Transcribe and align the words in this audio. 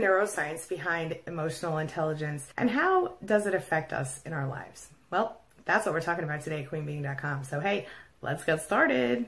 neuroscience 0.00 0.68
behind 0.68 1.18
emotional 1.26 1.78
intelligence 1.78 2.52
and 2.56 2.70
how 2.70 3.14
does 3.24 3.46
it 3.46 3.54
affect 3.54 3.92
us 3.92 4.22
in 4.24 4.32
our 4.32 4.48
lives? 4.48 4.88
Well, 5.10 5.40
that's 5.64 5.86
what 5.86 5.94
we're 5.94 6.00
talking 6.00 6.24
about 6.24 6.40
today 6.40 6.64
at 6.64 6.70
queenbeeing.com. 6.70 7.44
So, 7.44 7.60
hey, 7.60 7.86
let's 8.22 8.44
get 8.44 8.62
started. 8.62 9.26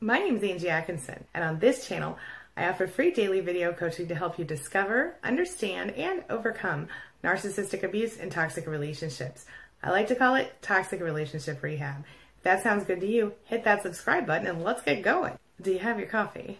My 0.00 0.18
name 0.18 0.36
is 0.36 0.42
Angie 0.42 0.68
Atkinson, 0.68 1.24
and 1.32 1.44
on 1.44 1.60
this 1.60 1.86
channel, 1.86 2.18
I 2.56 2.68
offer 2.68 2.86
free 2.86 3.12
daily 3.12 3.40
video 3.40 3.72
coaching 3.72 4.08
to 4.08 4.14
help 4.14 4.38
you 4.38 4.44
discover, 4.44 5.16
understand, 5.22 5.92
and 5.92 6.24
overcome 6.28 6.88
narcissistic 7.22 7.84
abuse 7.84 8.18
and 8.18 8.30
toxic 8.30 8.66
relationships. 8.66 9.46
I 9.82 9.90
like 9.90 10.08
to 10.08 10.16
call 10.16 10.34
it 10.34 10.52
toxic 10.60 11.00
relationship 11.00 11.62
rehab. 11.62 12.04
If 12.38 12.42
that 12.42 12.62
sounds 12.62 12.84
good 12.84 13.00
to 13.00 13.06
you, 13.06 13.34
hit 13.44 13.64
that 13.64 13.82
subscribe 13.82 14.26
button 14.26 14.48
and 14.48 14.64
let's 14.64 14.82
get 14.82 15.02
going. 15.02 15.38
Do 15.60 15.70
you 15.70 15.78
have 15.78 15.98
your 15.98 16.08
coffee? 16.08 16.58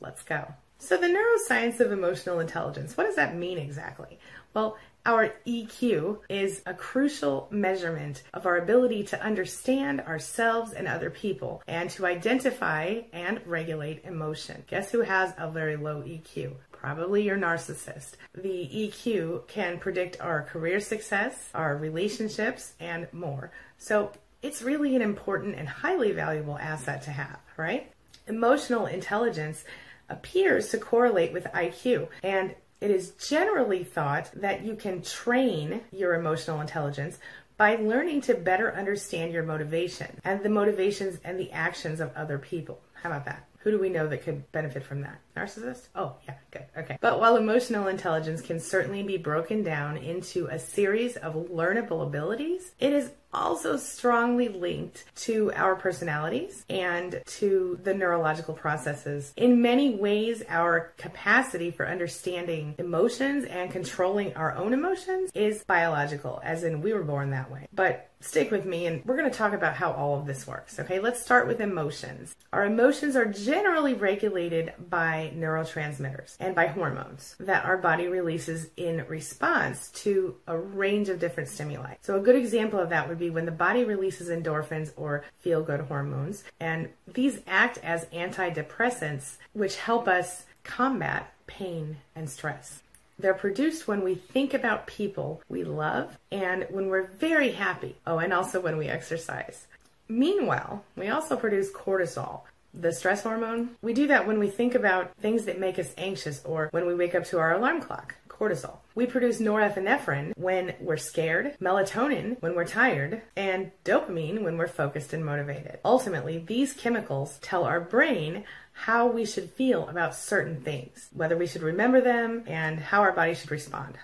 Let's 0.00 0.22
go. 0.22 0.54
So, 0.80 0.96
the 0.96 1.08
neuroscience 1.08 1.80
of 1.80 1.90
emotional 1.90 2.38
intelligence, 2.38 2.96
what 2.96 3.04
does 3.04 3.16
that 3.16 3.34
mean 3.34 3.58
exactly? 3.58 4.18
Well, 4.54 4.78
our 5.04 5.34
EQ 5.46 6.18
is 6.28 6.62
a 6.66 6.74
crucial 6.74 7.48
measurement 7.50 8.22
of 8.34 8.46
our 8.46 8.58
ability 8.58 9.04
to 9.04 9.22
understand 9.22 10.00
ourselves 10.02 10.72
and 10.72 10.86
other 10.86 11.10
people 11.10 11.62
and 11.66 11.90
to 11.90 12.06
identify 12.06 13.00
and 13.12 13.40
regulate 13.46 14.04
emotion. 14.04 14.62
Guess 14.68 14.90
who 14.90 15.00
has 15.00 15.32
a 15.38 15.50
very 15.50 15.76
low 15.76 16.02
EQ? 16.02 16.52
Probably 16.70 17.22
your 17.22 17.38
narcissist. 17.38 18.12
The 18.34 18.68
EQ 18.72 19.48
can 19.48 19.78
predict 19.78 20.20
our 20.20 20.42
career 20.42 20.78
success, 20.78 21.50
our 21.54 21.76
relationships, 21.76 22.74
and 22.78 23.12
more. 23.12 23.50
So 23.78 24.12
it's 24.42 24.62
really 24.62 24.94
an 24.94 25.02
important 25.02 25.56
and 25.56 25.68
highly 25.68 26.12
valuable 26.12 26.58
asset 26.58 27.02
to 27.02 27.10
have, 27.10 27.40
right? 27.56 27.90
Emotional 28.26 28.86
intelligence 28.86 29.64
appears 30.08 30.68
to 30.68 30.78
correlate 30.78 31.32
with 31.32 31.44
IQ, 31.44 32.08
and 32.22 32.54
it 32.80 32.90
is 32.90 33.10
generally 33.10 33.82
thought 33.84 34.30
that 34.34 34.64
you 34.64 34.74
can 34.74 35.02
train 35.02 35.80
your 35.90 36.14
emotional 36.14 36.60
intelligence 36.60 37.18
by 37.56 37.74
learning 37.74 38.20
to 38.22 38.34
better 38.34 38.74
understand 38.74 39.32
your 39.32 39.42
motivation 39.42 40.20
and 40.24 40.42
the 40.42 40.48
motivations 40.48 41.18
and 41.24 41.38
the 41.38 41.50
actions 41.50 41.98
of 41.98 42.14
other 42.14 42.38
people. 42.38 42.80
How 43.02 43.10
about 43.10 43.24
that? 43.24 43.48
Who 43.58 43.72
do 43.72 43.78
we 43.80 43.88
know 43.88 44.06
that 44.06 44.22
could 44.22 44.50
benefit 44.52 44.84
from 44.84 45.00
that? 45.00 45.18
Narcissist? 45.38 45.88
Oh, 45.94 46.16
yeah, 46.26 46.34
good. 46.50 46.64
Okay. 46.76 46.98
But 47.00 47.20
while 47.20 47.36
emotional 47.36 47.86
intelligence 47.86 48.42
can 48.42 48.58
certainly 48.58 49.02
be 49.02 49.16
broken 49.16 49.62
down 49.62 49.96
into 49.98 50.46
a 50.46 50.58
series 50.58 51.16
of 51.16 51.34
learnable 51.34 52.02
abilities, 52.06 52.72
it 52.80 52.92
is 52.92 53.10
also 53.32 53.76
strongly 53.76 54.48
linked 54.48 55.04
to 55.14 55.52
our 55.52 55.76
personalities 55.76 56.64
and 56.70 57.22
to 57.26 57.78
the 57.82 57.94
neurological 57.94 58.54
processes. 58.54 59.32
In 59.36 59.60
many 59.60 59.94
ways, 59.94 60.42
our 60.48 60.92
capacity 60.96 61.70
for 61.70 61.86
understanding 61.86 62.74
emotions 62.78 63.44
and 63.44 63.70
controlling 63.70 64.34
our 64.34 64.56
own 64.56 64.72
emotions 64.72 65.30
is 65.34 65.62
biological, 65.64 66.40
as 66.42 66.64
in 66.64 66.80
we 66.80 66.92
were 66.92 67.04
born 67.04 67.30
that 67.30 67.50
way. 67.50 67.68
But 67.72 68.10
stick 68.20 68.50
with 68.50 68.64
me 68.64 68.86
and 68.86 69.04
we're 69.04 69.16
going 69.16 69.30
to 69.30 69.36
talk 69.36 69.52
about 69.52 69.74
how 69.74 69.92
all 69.92 70.18
of 70.18 70.26
this 70.26 70.46
works. 70.46 70.80
Okay, 70.80 70.98
let's 70.98 71.22
start 71.22 71.46
with 71.46 71.60
emotions. 71.60 72.34
Our 72.52 72.64
emotions 72.64 73.14
are 73.14 73.26
generally 73.26 73.94
regulated 73.94 74.72
by 74.88 75.27
neurotransmitters 75.34 76.36
and 76.40 76.54
by 76.54 76.66
hormones 76.66 77.36
that 77.40 77.64
our 77.64 77.76
body 77.76 78.08
releases 78.08 78.68
in 78.76 79.04
response 79.08 79.90
to 79.90 80.36
a 80.46 80.56
range 80.56 81.08
of 81.08 81.18
different 81.18 81.48
stimuli. 81.48 81.94
So, 82.02 82.16
a 82.16 82.20
good 82.20 82.36
example 82.36 82.78
of 82.78 82.90
that 82.90 83.08
would 83.08 83.18
be 83.18 83.30
when 83.30 83.46
the 83.46 83.52
body 83.52 83.84
releases 83.84 84.28
endorphins 84.28 84.92
or 84.96 85.24
feel 85.40 85.62
good 85.62 85.80
hormones, 85.80 86.44
and 86.60 86.88
these 87.06 87.40
act 87.46 87.78
as 87.82 88.04
antidepressants, 88.06 89.36
which 89.52 89.76
help 89.76 90.08
us 90.08 90.44
combat 90.64 91.32
pain 91.46 91.96
and 92.14 92.28
stress. 92.28 92.82
They're 93.18 93.34
produced 93.34 93.88
when 93.88 94.04
we 94.04 94.14
think 94.14 94.54
about 94.54 94.86
people 94.86 95.42
we 95.48 95.64
love 95.64 96.16
and 96.30 96.66
when 96.70 96.88
we're 96.88 97.06
very 97.06 97.50
happy. 97.50 97.96
Oh, 98.06 98.18
and 98.18 98.32
also 98.32 98.60
when 98.60 98.76
we 98.76 98.86
exercise. 98.86 99.66
Meanwhile, 100.08 100.84
we 100.96 101.08
also 101.08 101.36
produce 101.36 101.70
cortisol, 101.72 102.42
the 102.74 102.92
stress 102.92 103.22
hormone. 103.22 103.70
We 103.82 103.94
do 103.94 104.06
that 104.08 104.26
when 104.26 104.38
we 104.38 104.48
think 104.48 104.74
about 104.74 105.14
things 105.16 105.44
that 105.44 105.60
make 105.60 105.78
us 105.78 105.92
anxious 105.96 106.42
or 106.44 106.68
when 106.70 106.86
we 106.86 106.94
wake 106.94 107.14
up 107.14 107.24
to 107.26 107.38
our 107.38 107.54
alarm 107.54 107.80
clock. 107.80 108.14
Cortisol. 108.28 108.78
We 108.94 109.06
produce 109.06 109.40
norepinephrine 109.40 110.32
when 110.36 110.74
we're 110.78 110.96
scared, 110.96 111.56
melatonin 111.60 112.40
when 112.40 112.54
we're 112.54 112.66
tired, 112.66 113.22
and 113.34 113.72
dopamine 113.84 114.42
when 114.42 114.56
we're 114.56 114.68
focused 114.68 115.12
and 115.12 115.24
motivated. 115.24 115.80
Ultimately, 115.84 116.38
these 116.38 116.72
chemicals 116.72 117.38
tell 117.42 117.64
our 117.64 117.80
brain 117.80 118.44
how 118.72 119.08
we 119.08 119.24
should 119.24 119.50
feel 119.50 119.88
about 119.88 120.14
certain 120.14 120.60
things, 120.60 121.08
whether 121.12 121.36
we 121.36 121.48
should 121.48 121.62
remember 121.62 122.00
them, 122.00 122.44
and 122.46 122.78
how 122.78 123.00
our 123.00 123.12
body 123.12 123.34
should 123.34 123.50
respond. 123.50 123.98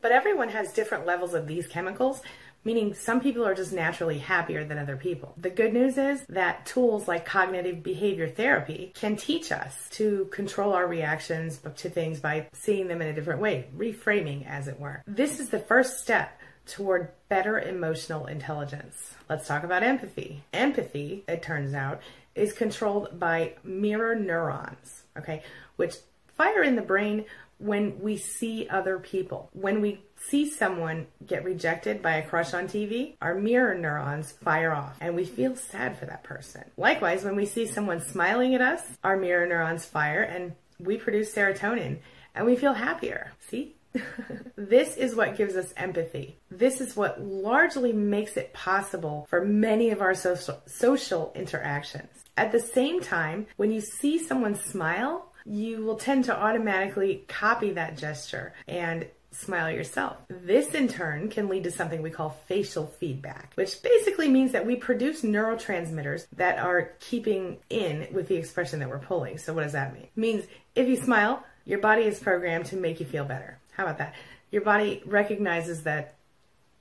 But 0.00 0.10
everyone 0.12 0.48
has 0.48 0.72
different 0.72 1.06
levels 1.06 1.32
of 1.32 1.46
these 1.46 1.68
chemicals, 1.68 2.22
meaning 2.64 2.94
some 2.94 3.20
people 3.20 3.46
are 3.46 3.54
just 3.54 3.72
naturally 3.72 4.18
happier 4.18 4.64
than 4.64 4.78
other 4.78 4.96
people. 4.96 5.34
The 5.36 5.50
good 5.50 5.72
news 5.72 5.98
is 5.98 6.24
that 6.28 6.66
tools 6.66 7.06
like 7.06 7.24
cognitive 7.24 7.82
behavior 7.82 8.28
therapy 8.28 8.92
can 8.94 9.16
teach 9.16 9.52
us 9.52 9.88
to 9.92 10.26
control 10.26 10.72
our 10.72 10.86
reactions 10.86 11.60
to 11.76 11.90
things 11.90 12.20
by 12.20 12.48
seeing 12.52 12.88
them 12.88 13.02
in 13.02 13.08
a 13.08 13.12
different 13.12 13.40
way, 13.40 13.66
reframing, 13.76 14.46
as 14.48 14.68
it 14.68 14.80
were. 14.80 15.02
This 15.06 15.40
is 15.40 15.50
the 15.50 15.58
first 15.58 16.00
step 16.00 16.40
toward 16.66 17.08
better 17.28 17.60
emotional 17.60 18.26
intelligence. 18.26 19.14
Let's 19.28 19.46
talk 19.46 19.64
about 19.64 19.82
empathy. 19.82 20.42
Empathy, 20.52 21.24
it 21.28 21.42
turns 21.42 21.74
out, 21.74 22.00
is 22.34 22.52
controlled 22.52 23.18
by 23.18 23.54
mirror 23.62 24.14
neurons, 24.14 25.02
okay, 25.16 25.42
which 25.76 25.94
fire 26.36 26.62
in 26.62 26.76
the 26.76 26.82
brain 26.82 27.24
when 27.58 28.00
we 28.00 28.16
see 28.16 28.68
other 28.68 28.98
people. 28.98 29.48
When 29.52 29.80
we 29.80 30.00
see 30.28 30.48
someone 30.48 31.06
get 31.26 31.44
rejected 31.44 32.02
by 32.02 32.16
a 32.16 32.26
crush 32.26 32.54
on 32.54 32.66
TV, 32.66 33.14
our 33.20 33.34
mirror 33.34 33.74
neurons 33.74 34.32
fire 34.32 34.72
off 34.72 34.96
and 35.00 35.14
we 35.14 35.24
feel 35.24 35.56
sad 35.56 35.98
for 35.98 36.06
that 36.06 36.24
person. 36.24 36.64
Likewise, 36.76 37.24
when 37.24 37.36
we 37.36 37.46
see 37.46 37.66
someone 37.66 38.00
smiling 38.00 38.54
at 38.54 38.60
us, 38.60 38.82
our 39.02 39.16
mirror 39.16 39.46
neurons 39.46 39.84
fire 39.84 40.22
and 40.22 40.52
we 40.78 40.96
produce 40.96 41.34
serotonin 41.34 41.98
and 42.34 42.46
we 42.46 42.56
feel 42.56 42.72
happier. 42.72 43.32
See? 43.48 43.76
this 44.56 44.96
is 44.96 45.14
what 45.14 45.36
gives 45.36 45.54
us 45.56 45.72
empathy. 45.76 46.36
This 46.50 46.80
is 46.80 46.96
what 46.96 47.22
largely 47.22 47.92
makes 47.92 48.36
it 48.36 48.52
possible 48.52 49.26
for 49.30 49.44
many 49.44 49.90
of 49.90 50.00
our 50.00 50.14
social, 50.14 50.60
social 50.66 51.32
interactions. 51.34 52.24
At 52.36 52.50
the 52.50 52.60
same 52.60 53.00
time, 53.00 53.46
when 53.56 53.70
you 53.70 53.80
see 53.80 54.18
someone 54.18 54.56
smile, 54.56 55.30
you 55.46 55.84
will 55.84 55.96
tend 55.96 56.24
to 56.24 56.36
automatically 56.36 57.24
copy 57.28 57.70
that 57.72 57.98
gesture 57.98 58.54
and 58.66 59.06
smile 59.34 59.70
yourself. 59.70 60.16
This 60.28 60.74
in 60.74 60.88
turn 60.88 61.28
can 61.28 61.48
lead 61.48 61.64
to 61.64 61.70
something 61.70 62.02
we 62.02 62.10
call 62.10 62.30
facial 62.46 62.86
feedback, 62.86 63.52
which 63.54 63.82
basically 63.82 64.28
means 64.28 64.52
that 64.52 64.66
we 64.66 64.76
produce 64.76 65.22
neurotransmitters 65.22 66.26
that 66.36 66.58
are 66.58 66.92
keeping 67.00 67.58
in 67.68 68.08
with 68.12 68.28
the 68.28 68.36
expression 68.36 68.78
that 68.80 68.88
we're 68.88 68.98
pulling. 68.98 69.38
So 69.38 69.52
what 69.52 69.64
does 69.64 69.72
that 69.72 69.92
mean? 69.92 70.04
It 70.04 70.16
means 70.16 70.44
if 70.74 70.88
you 70.88 70.96
smile, 70.96 71.44
your 71.64 71.80
body 71.80 72.02
is 72.02 72.20
programmed 72.20 72.66
to 72.66 72.76
make 72.76 73.00
you 73.00 73.06
feel 73.06 73.24
better. 73.24 73.58
How 73.72 73.84
about 73.84 73.98
that? 73.98 74.14
Your 74.50 74.62
body 74.62 75.02
recognizes 75.04 75.82
that 75.82 76.14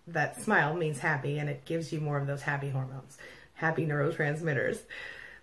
that 0.08 0.42
smile 0.42 0.76
means 0.76 1.00
happy 1.00 1.40
and 1.40 1.50
it 1.50 1.66
gives 1.66 1.92
you 1.92 2.00
more 2.00 2.18
of 2.18 2.28
those 2.28 2.42
happy 2.42 2.70
hormones, 2.70 3.18
happy 3.56 3.86
neurotransmitters. 3.86 4.80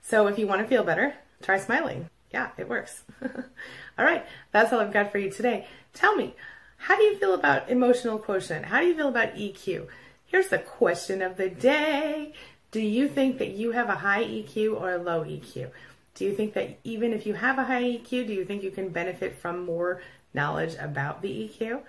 So 0.03 0.27
if 0.27 0.39
you 0.39 0.47
want 0.47 0.63
to 0.63 0.69
feel 0.69 0.85
better, 0.85 1.15
try 1.43 1.59
smiling. 1.59 2.09
Yeah, 2.33 2.51
it 2.57 2.69
works. 2.69 3.03
all 3.23 4.05
right, 4.05 4.25
that's 4.53 4.73
all 4.73 4.81
I've 4.81 4.93
got 4.93 5.11
for 5.11 5.19
you 5.19 5.31
today. 5.31 5.67
Tell 5.95 6.15
me, 6.15 6.35
how 6.81 6.97
do 6.97 7.03
you 7.03 7.19
feel 7.19 7.35
about 7.35 7.69
emotional 7.69 8.19
quotient? 8.19 8.65
How 8.65 8.81
do 8.81 8.87
you 8.87 8.97
feel 8.97 9.09
about 9.09 9.35
EQ? 9.35 9.87
Here's 10.25 10.49
the 10.49 10.59
question 10.59 11.21
of 11.21 11.37
the 11.37 11.51
day. 11.51 12.33
Do 12.71 12.81
you 12.81 13.07
think 13.07 13.37
that 13.39 13.51
you 13.51 13.73
have 13.73 13.91
a 13.91 13.97
high 13.97 14.25
EQ 14.25 14.81
or 14.81 14.95
a 14.95 14.99
low 14.99 15.23
EQ? 15.23 15.71
Do 16.15 16.25
you 16.25 16.35
think 16.35 16.55
that 16.55 16.79
even 16.83 17.13
if 17.13 17.27
you 17.27 17.35
have 17.35 17.59
a 17.59 17.65
high 17.65 17.83
EQ, 17.83 18.27
do 18.27 18.33
you 18.33 18.47
think 18.47 18.63
you 18.63 18.71
can 18.71 18.89
benefit 18.89 19.37
from 19.37 19.67
more 19.67 20.01
knowledge 20.33 20.75
about 20.81 21.21
the 21.21 21.29
EQ? 21.29 21.83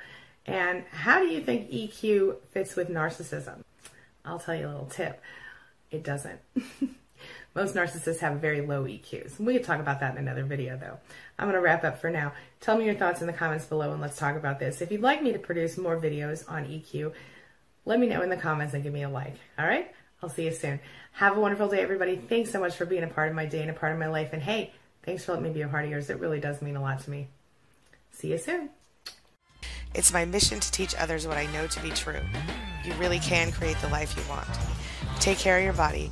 And 0.46 0.84
how 0.92 1.20
do 1.20 1.28
you 1.28 1.42
think 1.42 1.72
EQ 1.72 2.38
fits 2.52 2.76
with 2.76 2.90
narcissism? 2.90 3.64
I'll 4.26 4.40
tell 4.40 4.56
you 4.56 4.68
a 4.68 4.72
little 4.72 4.88
tip. 4.88 5.22
It 5.90 6.04
doesn't. 6.04 6.40
Most 7.54 7.76
narcissists 7.76 8.20
have 8.20 8.40
very 8.40 8.62
low 8.62 8.86
EQs. 8.86 9.40
We 9.40 9.54
could 9.54 9.64
talk 9.64 9.80
about 9.80 10.00
that 10.00 10.14
in 10.14 10.18
another 10.18 10.44
video 10.44 10.78
though. 10.78 10.98
I'm 11.38 11.48
going 11.48 11.56
to 11.56 11.62
wrap 11.62 11.84
up 11.84 12.00
for 12.00 12.10
now. 12.10 12.34
Tell 12.62 12.78
me 12.78 12.86
your 12.86 12.96
thoughts 12.96 13.22
in 13.22 13.28
the 13.28 13.34
comments 13.34 13.66
below 13.66 13.92
and 13.92 14.02
let's 14.02 14.18
talk 14.18 14.36
about 14.36 14.60
this. 14.60 14.82
If 14.82 14.92
you'd 14.92 15.02
like 15.02 15.22
me 15.22 15.34
to 15.34 15.40
produce 15.40 15.78
more 15.78 16.00
videos 16.00 16.50
on 16.50 16.66
EQ, 16.66 17.14
let 17.86 18.00
me 18.00 18.08
know 18.08 18.22
in 18.22 18.30
the 18.30 18.38
comments 18.38 18.74
and 18.74 18.84
give 18.84 18.94
me 18.94 19.04
a 19.04 19.10
like. 19.10 19.36
All 19.60 19.66
right? 19.66 19.92
I'll 20.24 20.30
see 20.30 20.46
you 20.46 20.54
soon. 20.54 20.80
Have 21.14 21.36
a 21.36 21.40
wonderful 21.40 21.68
day, 21.68 21.82
everybody. 21.82 22.16
Thanks 22.16 22.52
so 22.52 22.60
much 22.60 22.76
for 22.76 22.86
being 22.86 23.04
a 23.04 23.08
part 23.08 23.30
of 23.30 23.36
my 23.36 23.46
day 23.46 23.62
and 23.62 23.72
a 23.72 23.74
part 23.74 23.92
of 23.92 24.00
my 24.00 24.08
life. 24.08 24.34
And 24.34 24.42
hey, 24.42 24.72
thanks 25.04 25.26
for 25.26 25.34
letting 25.34 25.48
me 25.48 25.54
be 25.54 25.62
a 25.62 25.68
part 25.68 25.84
of 25.84 25.92
yours. 25.92 26.10
It 26.10 26.20
really 26.20 26.40
does 26.40 26.62
mean 26.62 26.76
a 26.76 26.82
lot 26.82 27.02
to 27.02 27.10
me. 27.10 27.28
See 28.12 28.32
you 28.32 28.38
soon. 28.38 28.70
It's 29.94 30.14
my 30.14 30.24
mission 30.24 30.60
to 30.60 30.72
teach 30.72 30.96
others 30.96 31.28
what 31.28 31.38
I 31.38 31.48
know 31.48 31.68
to 31.68 31.82
be 31.82 31.90
true. 31.90 32.22
You 32.86 32.94
really 32.94 33.20
can 33.20 33.52
create 33.52 33.78
the 33.82 33.90
life 33.90 34.16
you 34.16 34.24
want. 34.30 34.48
Take 35.20 35.38
care 35.38 35.58
of 35.58 35.64
your 35.64 35.74
body, 35.74 36.12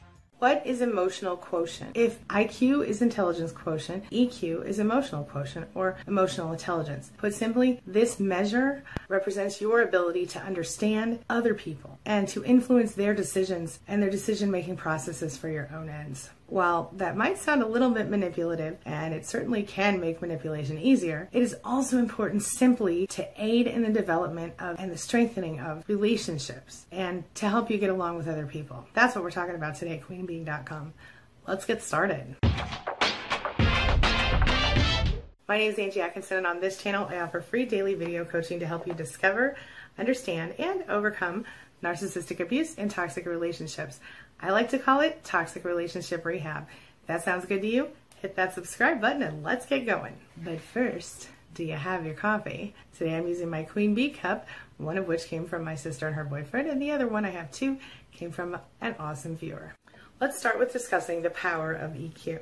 What 0.41 0.65
is 0.65 0.81
emotional 0.81 1.37
quotient? 1.37 1.91
If 1.93 2.27
IQ 2.27 2.87
is 2.87 3.03
intelligence 3.03 3.51
quotient, 3.51 4.09
EQ 4.09 4.65
is 4.65 4.79
emotional 4.79 5.23
quotient 5.23 5.67
or 5.75 5.97
emotional 6.07 6.51
intelligence. 6.51 7.11
Put 7.19 7.35
simply, 7.35 7.79
this 7.85 8.19
measure 8.19 8.83
represents 9.07 9.61
your 9.61 9.83
ability 9.83 10.25
to 10.25 10.39
understand 10.39 11.19
other 11.29 11.53
people 11.53 11.90
and 12.05 12.27
to 12.29 12.43
influence 12.43 12.93
their 12.93 13.13
decisions 13.13 13.79
and 13.87 14.01
their 14.01 14.09
decision 14.09 14.49
making 14.49 14.77
processes 14.77 15.37
for 15.37 15.49
your 15.49 15.69
own 15.73 15.89
ends. 15.89 16.29
While 16.47 16.91
that 16.97 17.15
might 17.15 17.37
sound 17.37 17.61
a 17.61 17.67
little 17.67 17.91
bit 17.91 18.09
manipulative, 18.09 18.77
and 18.85 19.13
it 19.13 19.25
certainly 19.25 19.63
can 19.63 20.01
make 20.01 20.21
manipulation 20.21 20.77
easier, 20.77 21.29
it 21.31 21.41
is 21.41 21.55
also 21.63 21.97
important 21.97 22.43
simply 22.43 23.07
to 23.07 23.27
aid 23.37 23.67
in 23.67 23.83
the 23.83 23.89
development 23.89 24.53
of 24.59 24.77
and 24.79 24.91
the 24.91 24.97
strengthening 24.97 25.59
of 25.59 25.83
relationships 25.87 26.85
and 26.91 27.23
to 27.35 27.47
help 27.47 27.69
you 27.69 27.77
get 27.77 27.89
along 27.89 28.17
with 28.17 28.27
other 28.27 28.45
people. 28.45 28.85
That's 28.93 29.15
what 29.15 29.23
we're 29.23 29.31
talking 29.31 29.55
about 29.55 29.75
today 29.75 29.99
at 29.99 30.07
queenbeeing.com. 30.07 30.93
Let's 31.47 31.65
get 31.65 31.81
started. 31.81 32.35
My 35.47 35.57
name 35.57 35.71
is 35.71 35.79
Angie 35.79 35.99
Atkinson, 35.99 36.37
and 36.37 36.47
on 36.47 36.61
this 36.61 36.81
channel, 36.81 37.07
I 37.09 37.19
offer 37.19 37.41
free 37.41 37.65
daily 37.65 37.93
video 37.93 38.23
coaching 38.23 38.59
to 38.61 38.65
help 38.65 38.87
you 38.87 38.93
discover, 38.93 39.57
understand, 39.97 40.53
and 40.57 40.83
overcome 40.87 41.43
narcissistic 41.83 42.39
abuse 42.39 42.75
and 42.77 42.89
toxic 42.89 43.25
relationships. 43.25 43.99
I 44.39 44.51
like 44.51 44.69
to 44.69 44.79
call 44.79 45.01
it 45.01 45.23
toxic 45.23 45.65
relationship 45.65 46.25
rehab. 46.25 46.67
If 47.01 47.07
that 47.07 47.23
sounds 47.23 47.45
good 47.45 47.61
to 47.61 47.67
you, 47.67 47.89
hit 48.21 48.35
that 48.35 48.53
subscribe 48.53 49.01
button 49.01 49.23
and 49.23 49.43
let's 49.43 49.65
get 49.65 49.85
going. 49.85 50.15
But 50.37 50.61
first, 50.61 51.27
do 51.53 51.63
you 51.63 51.73
have 51.73 52.05
your 52.05 52.15
coffee? 52.15 52.73
Today 52.97 53.15
I'm 53.15 53.27
using 53.27 53.49
my 53.49 53.63
Queen 53.63 53.93
Bee 53.93 54.09
cup, 54.09 54.47
one 54.77 54.97
of 54.97 55.07
which 55.07 55.25
came 55.25 55.45
from 55.45 55.63
my 55.63 55.75
sister 55.75 56.07
and 56.07 56.15
her 56.15 56.23
boyfriend, 56.23 56.69
and 56.69 56.81
the 56.81 56.91
other 56.91 57.07
one 57.07 57.25
I 57.25 57.31
have 57.31 57.51
too 57.51 57.77
came 58.11 58.31
from 58.31 58.57
an 58.79 58.95
awesome 58.99 59.35
viewer. 59.35 59.73
Let's 60.19 60.37
start 60.37 60.59
with 60.59 60.71
discussing 60.71 61.23
the 61.23 61.31
power 61.31 61.73
of 61.73 61.93
EQ. 61.93 62.39